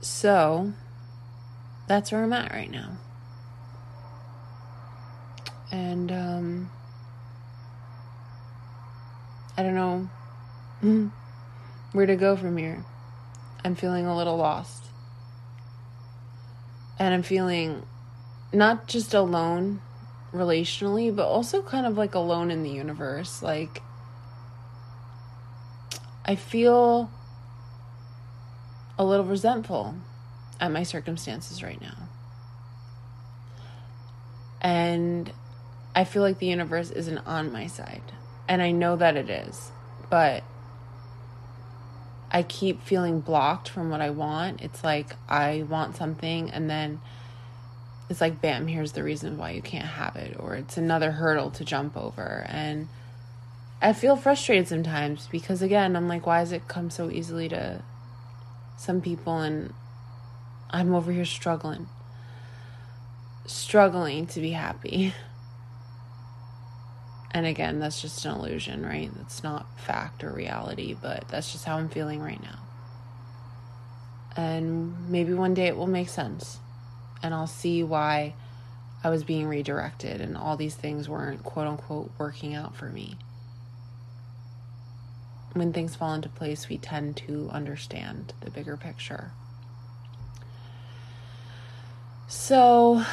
So, 0.00 0.72
that's 1.86 2.10
where 2.10 2.22
I'm 2.22 2.32
at 2.32 2.52
right 2.52 2.70
now. 2.70 2.96
And, 5.70 6.10
um, 6.10 6.70
I 9.58 9.62
don't 9.62 9.74
know 9.74 11.10
where 11.92 12.06
to 12.06 12.16
go 12.16 12.34
from 12.34 12.56
here. 12.56 12.82
I'm 13.62 13.74
feeling 13.74 14.06
a 14.06 14.16
little 14.16 14.38
lost. 14.38 14.84
And 16.98 17.12
I'm 17.12 17.22
feeling 17.22 17.82
not 18.52 18.86
just 18.86 19.14
alone 19.14 19.80
relationally, 20.32 21.14
but 21.14 21.26
also 21.26 21.62
kind 21.62 21.86
of 21.86 21.96
like 21.96 22.14
alone 22.14 22.50
in 22.50 22.62
the 22.62 22.70
universe. 22.70 23.42
Like, 23.42 23.82
I 26.24 26.36
feel 26.36 27.10
a 28.98 29.04
little 29.04 29.24
resentful 29.24 29.94
at 30.60 30.70
my 30.70 30.82
circumstances 30.82 31.62
right 31.62 31.80
now. 31.80 32.08
And 34.60 35.32
I 35.94 36.04
feel 36.04 36.22
like 36.22 36.38
the 36.38 36.46
universe 36.46 36.90
isn't 36.90 37.18
on 37.18 37.52
my 37.52 37.66
side. 37.66 38.12
And 38.48 38.62
I 38.62 38.70
know 38.70 38.96
that 38.96 39.16
it 39.16 39.28
is. 39.28 39.72
But 40.08 40.44
I 42.30 42.42
keep 42.42 42.82
feeling 42.82 43.20
blocked 43.20 43.68
from 43.68 43.90
what 43.90 44.00
I 44.00 44.10
want. 44.10 44.62
It's 44.62 44.84
like 44.84 45.16
I 45.28 45.64
want 45.68 45.96
something 45.96 46.50
and 46.50 46.70
then 46.70 47.00
it's 48.10 48.20
like 48.20 48.40
bam, 48.40 48.66
here's 48.66 48.92
the 48.92 49.02
reason 49.02 49.38
why 49.38 49.50
you 49.52 49.62
can't 49.62 49.86
have 49.86 50.16
it 50.16 50.36
or 50.38 50.54
it's 50.54 50.76
another 50.76 51.12
hurdle 51.12 51.50
to 51.52 51.64
jump 51.64 51.96
over 51.96 52.44
and 52.48 52.88
I 53.80 53.92
feel 53.92 54.16
frustrated 54.16 54.68
sometimes 54.68 55.28
because 55.32 55.62
again, 55.62 55.96
I'm 55.96 56.08
like 56.08 56.26
why 56.26 56.40
does 56.40 56.52
it 56.52 56.68
come 56.68 56.90
so 56.90 57.10
easily 57.10 57.48
to 57.48 57.82
some 58.76 59.00
people 59.00 59.38
and 59.38 59.72
I'm 60.70 60.94
over 60.94 61.12
here 61.12 61.24
struggling. 61.24 61.88
Struggling 63.46 64.26
to 64.28 64.40
be 64.40 64.52
happy. 64.52 65.14
And 67.34 67.46
again, 67.46 67.80
that's 67.80 68.02
just 68.02 68.24
an 68.26 68.34
illusion, 68.34 68.84
right? 68.84 69.10
That's 69.16 69.42
not 69.42 69.80
fact 69.80 70.22
or 70.22 70.30
reality, 70.30 70.94
but 71.00 71.24
that's 71.28 71.50
just 71.50 71.64
how 71.64 71.78
I'm 71.78 71.88
feeling 71.88 72.20
right 72.20 72.40
now. 72.42 72.58
And 74.36 75.10
maybe 75.10 75.32
one 75.32 75.54
day 75.54 75.66
it 75.66 75.76
will 75.76 75.86
make 75.86 76.08
sense. 76.08 76.58
And 77.22 77.32
I'll 77.34 77.46
see 77.46 77.82
why 77.82 78.34
I 79.04 79.10
was 79.10 79.24
being 79.24 79.46
redirected 79.46 80.20
and 80.20 80.36
all 80.36 80.56
these 80.56 80.74
things 80.74 81.08
weren't 81.08 81.42
quote 81.42 81.66
unquote 81.66 82.10
working 82.18 82.54
out 82.54 82.76
for 82.76 82.86
me. 82.86 83.16
When 85.54 85.72
things 85.72 85.94
fall 85.94 86.14
into 86.14 86.28
place, 86.28 86.68
we 86.68 86.78
tend 86.78 87.16
to 87.18 87.50
understand 87.52 88.32
the 88.40 88.50
bigger 88.50 88.76
picture. 88.76 89.32
So, 92.26 93.04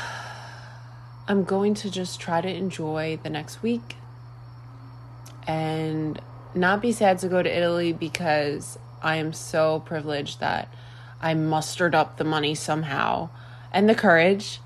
I'm 1.27 1.43
going 1.43 1.73
to 1.75 1.91
just 1.91 2.19
try 2.19 2.39
to 2.39 2.47
enjoy 2.47 3.19
the 3.21 3.29
next 3.29 3.61
week 3.61 3.97
and 5.45 6.19
not 6.55 6.81
be 6.81 6.91
sad 6.91 7.19
to 7.19 7.27
go 7.27 7.43
to 7.43 7.57
Italy 7.57 7.91
because 7.91 8.79
I 9.03 9.17
am 9.17 9.33
so 9.33 9.81
privileged 9.81 10.39
that 10.39 10.73
I 11.21 11.33
mustered 11.33 11.93
up 11.93 12.17
the 12.17 12.23
money 12.23 12.55
somehow 12.55 13.29
and 13.71 13.89
the 13.89 13.95
courage 13.95 14.59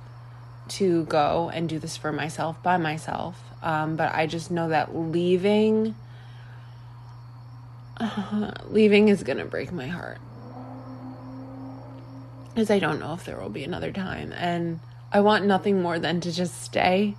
to 0.70 1.04
go 1.06 1.52
and 1.54 1.68
do 1.68 1.80
this 1.80 1.98
for 1.98 2.12
myself 2.12 2.62
by 2.64 2.78
myself. 2.78 3.42
Um, 3.62 3.96
but 3.96 4.14
I 4.14 4.28
just 4.28 4.52
know 4.52 4.70
that 4.70 4.96
leaving, 4.96 5.96
uh, 7.98 8.52
leaving 8.68 9.10
is 9.10 9.24
gonna 9.24 9.46
break 9.46 9.72
my 9.72 9.88
heart 9.88 10.20
because 12.54 12.70
I 12.70 12.80
don't 12.80 13.00
know 13.00 13.14
if 13.14 13.26
there 13.26 13.40
will 13.40 13.50
be 13.50 13.64
another 13.64 13.92
time, 13.92 14.32
and 14.34 14.80
I 15.12 15.22
want 15.22 15.46
nothing 15.46 15.82
more 15.82 15.98
than 15.98 16.22
to 16.22 16.32
just 16.32 16.62
stay. 16.62 17.16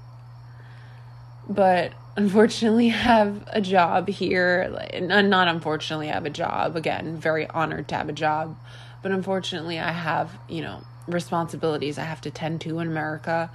But 1.49 1.93
unfortunately 2.17 2.89
have 2.91 3.45
a 3.49 3.61
job 3.61 4.09
here. 4.09 4.69
Not 5.01 5.49
unfortunately, 5.49 6.11
I 6.11 6.15
have 6.15 6.27
a 6.27 6.31
job. 6.31 6.77
Again, 6.77 7.17
very 7.17 7.49
honored 7.49 7.89
to 7.89 7.97
have 7.97 8.09
a 8.09 8.13
job. 8.13 8.57
But 9.03 9.13
unfortunately, 9.13 9.79
I 9.79 9.93
have, 9.93 10.39
you 10.49 10.63
know, 10.63 10.83
responsibilities 11.07 11.99
I 11.99 12.05
have 12.05 12.21
to 12.23 12.31
tend 12.31 12.61
to 12.63 12.79
in 12.79 12.89
America. 12.89 13.51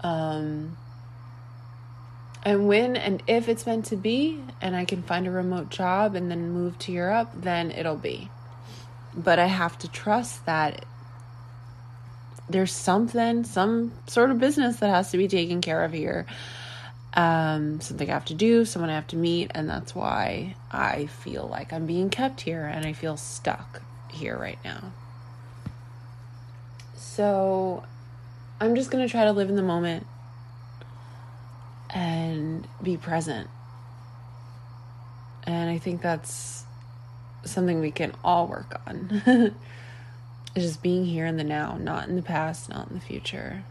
Um, 0.00 0.76
and 2.44 2.66
when 2.66 2.96
and 2.96 3.22
if 3.26 3.48
it's 3.48 3.66
meant 3.66 3.86
to 3.86 3.96
be, 3.96 4.40
and 4.60 4.74
I 4.74 4.84
can 4.84 5.02
find 5.02 5.26
a 5.26 5.30
remote 5.30 5.70
job 5.70 6.14
and 6.14 6.30
then 6.30 6.50
move 6.50 6.78
to 6.80 6.92
Europe, 6.92 7.30
then 7.34 7.70
it'll 7.70 7.96
be. 7.96 8.30
But 9.14 9.38
I 9.38 9.46
have 9.46 9.78
to 9.80 9.88
trust 9.88 10.46
that 10.46 10.84
there's 12.48 12.72
something, 12.72 13.44
some 13.44 13.92
sort 14.06 14.30
of 14.30 14.38
business 14.38 14.76
that 14.76 14.90
has 14.90 15.10
to 15.12 15.18
be 15.18 15.28
taken 15.28 15.60
care 15.60 15.84
of 15.84 15.92
here 15.92 16.26
um, 17.14 17.80
something 17.80 18.08
I 18.08 18.14
have 18.14 18.24
to 18.26 18.34
do, 18.34 18.64
someone 18.64 18.90
I 18.90 18.94
have 18.94 19.06
to 19.08 19.16
meet, 19.16 19.50
and 19.54 19.68
that's 19.68 19.94
why 19.94 20.56
I 20.70 21.06
feel 21.06 21.46
like 21.46 21.72
I'm 21.72 21.86
being 21.86 22.10
kept 22.10 22.40
here 22.40 22.64
and 22.64 22.86
I 22.86 22.92
feel 22.92 23.16
stuck 23.16 23.82
here 24.10 24.36
right 24.36 24.58
now. 24.64 24.92
So 27.14 27.84
I'm 28.58 28.74
just 28.74 28.90
going 28.90 29.06
to 29.06 29.10
try 29.10 29.24
to 29.26 29.32
live 29.32 29.50
in 29.50 29.56
the 29.56 29.62
moment 29.62 30.06
and 31.90 32.66
be 32.82 32.96
present. 32.96 33.50
And 35.44 35.68
I 35.68 35.76
think 35.76 36.00
that's 36.00 36.64
something 37.44 37.80
we 37.80 37.90
can 37.90 38.14
all 38.24 38.46
work 38.46 38.80
on. 38.86 39.54
just 40.56 40.82
being 40.82 41.04
here 41.04 41.26
in 41.26 41.36
the 41.36 41.44
now, 41.44 41.76
not 41.76 42.08
in 42.08 42.16
the 42.16 42.22
past, 42.22 42.70
not 42.70 42.88
in 42.88 42.94
the 42.94 43.04
future. 43.04 43.62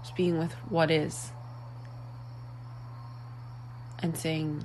Just 0.00 0.16
being 0.16 0.38
with 0.38 0.52
what 0.70 0.90
is 0.90 1.32
and 3.98 4.16
saying, 4.16 4.64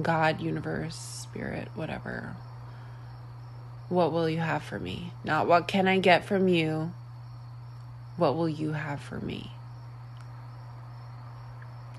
God, 0.00 0.40
universe, 0.40 0.94
spirit, 0.94 1.70
whatever, 1.74 2.36
what 3.88 4.12
will 4.12 4.30
you 4.30 4.38
have 4.38 4.62
for 4.62 4.78
me? 4.78 5.12
Not 5.24 5.48
what 5.48 5.66
can 5.66 5.88
I 5.88 5.98
get 5.98 6.24
from 6.24 6.46
you, 6.46 6.92
what 8.20 8.36
will 8.36 8.48
you 8.48 8.72
have 8.72 9.00
for 9.00 9.18
me? 9.18 9.50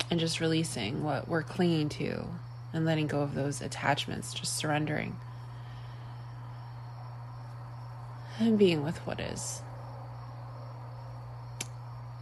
And 0.10 0.20
just 0.20 0.40
releasing 0.40 1.04
what 1.04 1.28
we're 1.28 1.44
clinging 1.44 1.90
to 1.90 2.26
and 2.74 2.86
letting 2.86 3.08
go 3.08 3.22
of 3.22 3.34
those 3.34 3.62
attachments, 3.62 4.34
just 4.34 4.56
surrendering 4.56 5.18
and 8.40 8.58
being 8.58 8.84
with 8.84 8.98
what 9.06 9.20
is. 9.20 9.62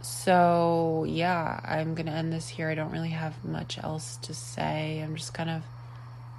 So, 0.02 1.04
yeah, 1.08 1.60
I'm 1.64 1.94
going 1.94 2.06
to 2.06 2.12
end 2.12 2.32
this 2.32 2.48
here. 2.48 2.68
I 2.68 2.74
don't 2.74 2.90
really 2.90 3.10
have 3.10 3.44
much 3.44 3.78
else 3.78 4.16
to 4.22 4.34
say. 4.34 5.00
I'm 5.02 5.16
just 5.16 5.34
kind 5.34 5.50
of 5.50 5.62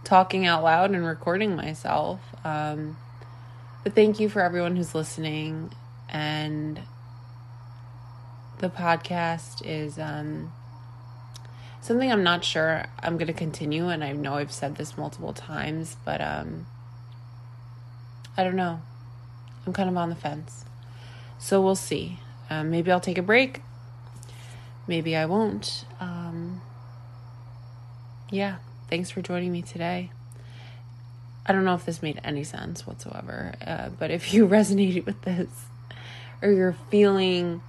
talking 0.04 0.46
out 0.46 0.64
loud 0.64 0.92
and 0.92 1.06
recording 1.06 1.56
myself. 1.56 2.20
Um, 2.44 2.98
but 3.84 3.96
thank 3.96 4.20
you 4.20 4.30
for 4.30 4.42
everyone 4.42 4.76
who's 4.76 4.94
listening. 4.96 5.72
And 6.10 6.80
the 8.62 8.70
podcast 8.70 9.66
is 9.66 10.00
um, 10.00 10.54
something 11.82 12.12
I'm 12.12 12.24
not 12.24 12.46
sure 12.46 12.86
I'm 13.00 13.18
going 13.18 13.28
to 13.28 13.34
continue. 13.34 13.90
And 13.90 14.04
I 14.04 14.14
know 14.14 14.36
I've 14.36 14.52
said 14.52 14.76
this 14.76 14.98
multiple 14.98 15.34
times, 15.34 15.98
but 16.06 16.22
um, 16.22 16.68
I 18.38 18.44
don't 18.44 18.56
know. 18.56 18.82
I'm 19.68 19.74
kind 19.74 19.90
of 19.90 19.98
on 19.98 20.10
the 20.10 20.16
fence. 20.16 20.66
So 21.38 21.62
we'll 21.62 21.76
see. 21.76 22.20
Um, 22.50 22.72
maybe 22.72 22.92
I'll 22.92 23.00
take 23.00 23.18
a 23.18 23.24
break 23.24 23.62
maybe 24.92 25.16
I 25.16 25.26
won't. 25.26 25.86
Um, 26.02 26.62
yeah, 28.30 28.58
thanks 28.90 29.10
for 29.10 29.22
joining 29.22 29.52
me 29.52 29.62
today. 29.62 30.12
I 31.46 31.54
don't 31.54 31.64
know 31.64 31.76
if 31.76 31.86
this 31.86 32.02
made 32.02 32.20
any 32.24 32.44
sense 32.44 32.86
whatsoever, 32.86 33.54
uh, 33.66 33.90
but 33.98 34.12
if 34.12 34.34
you 34.34 34.48
resonated 34.58 35.06
with 35.06 35.22
this 35.22 35.50
or 36.42 36.52
you're 36.52 36.76
feeling 36.90 37.62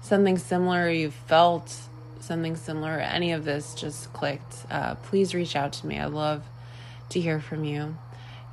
something 0.00 0.38
similar, 0.38 0.88
you 0.90 1.10
felt 1.10 1.74
something 2.20 2.56
similar, 2.56 2.98
any 2.98 3.32
of 3.32 3.44
this 3.44 3.74
just 3.74 4.12
clicked, 4.12 4.66
uh, 4.70 4.94
please 4.96 5.34
reach 5.34 5.56
out 5.56 5.72
to 5.74 5.86
me. 5.86 5.98
I'd 5.98 6.12
love 6.12 6.44
to 7.10 7.20
hear 7.20 7.40
from 7.40 7.64
you. 7.64 7.96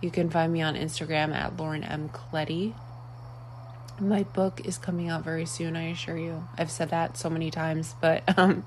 You 0.01 0.11
can 0.11 0.29
find 0.29 0.53
me 0.53 0.61
on 0.61 0.75
Instagram 0.75 1.33
at 1.33 1.57
Lauren 1.57 1.83
M. 1.83 2.09
Colletti 2.09 2.73
my 3.99 4.23
book 4.23 4.61
is 4.65 4.77
coming 4.77 5.09
out 5.09 5.23
very 5.23 5.45
soon, 5.45 5.75
I 5.75 5.89
assure 5.89 6.17
you. 6.17 6.47
I've 6.57 6.71
said 6.71 6.89
that 6.89 7.17
so 7.17 7.29
many 7.29 7.51
times, 7.51 7.95
but 7.99 8.23
um 8.37 8.65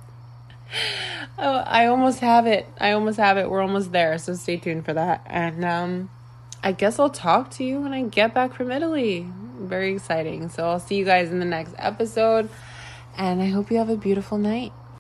oh, 1.39 1.57
I 1.67 1.87
almost 1.87 2.21
have 2.21 2.47
it. 2.47 2.67
I 2.79 2.93
almost 2.93 3.19
have 3.19 3.37
it. 3.37 3.51
We're 3.51 3.63
almost 3.63 3.93
there, 3.93 4.19
so 4.19 4.35
stay 4.35 4.57
tuned 4.57 4.85
for 4.85 4.95
that. 4.95 5.23
And 5.27 5.65
um 5.65 6.11
I 6.63 6.73
guess 6.73 6.99
I'll 6.99 7.11
talk 7.11 7.51
to 7.53 7.65
you 7.65 7.81
when 7.81 7.93
I 7.93 8.03
get 8.03 8.35
back 8.35 8.55
from 8.55 8.71
Italy. 8.71 9.27
Very 9.59 9.95
exciting. 9.95 10.49
So 10.49 10.69
I'll 10.69 10.81
see 10.81 10.97
you 10.97 11.05
guys 11.05 11.31
in 11.31 11.39
the 11.39 11.47
next 11.47 11.75
episode, 11.79 12.51
and 13.21 13.43
I 13.43 13.49
hope 13.49 13.71
you 13.71 13.77
have 13.77 13.91
a 13.91 13.99
beautiful 13.99 14.39
night. 14.39 14.73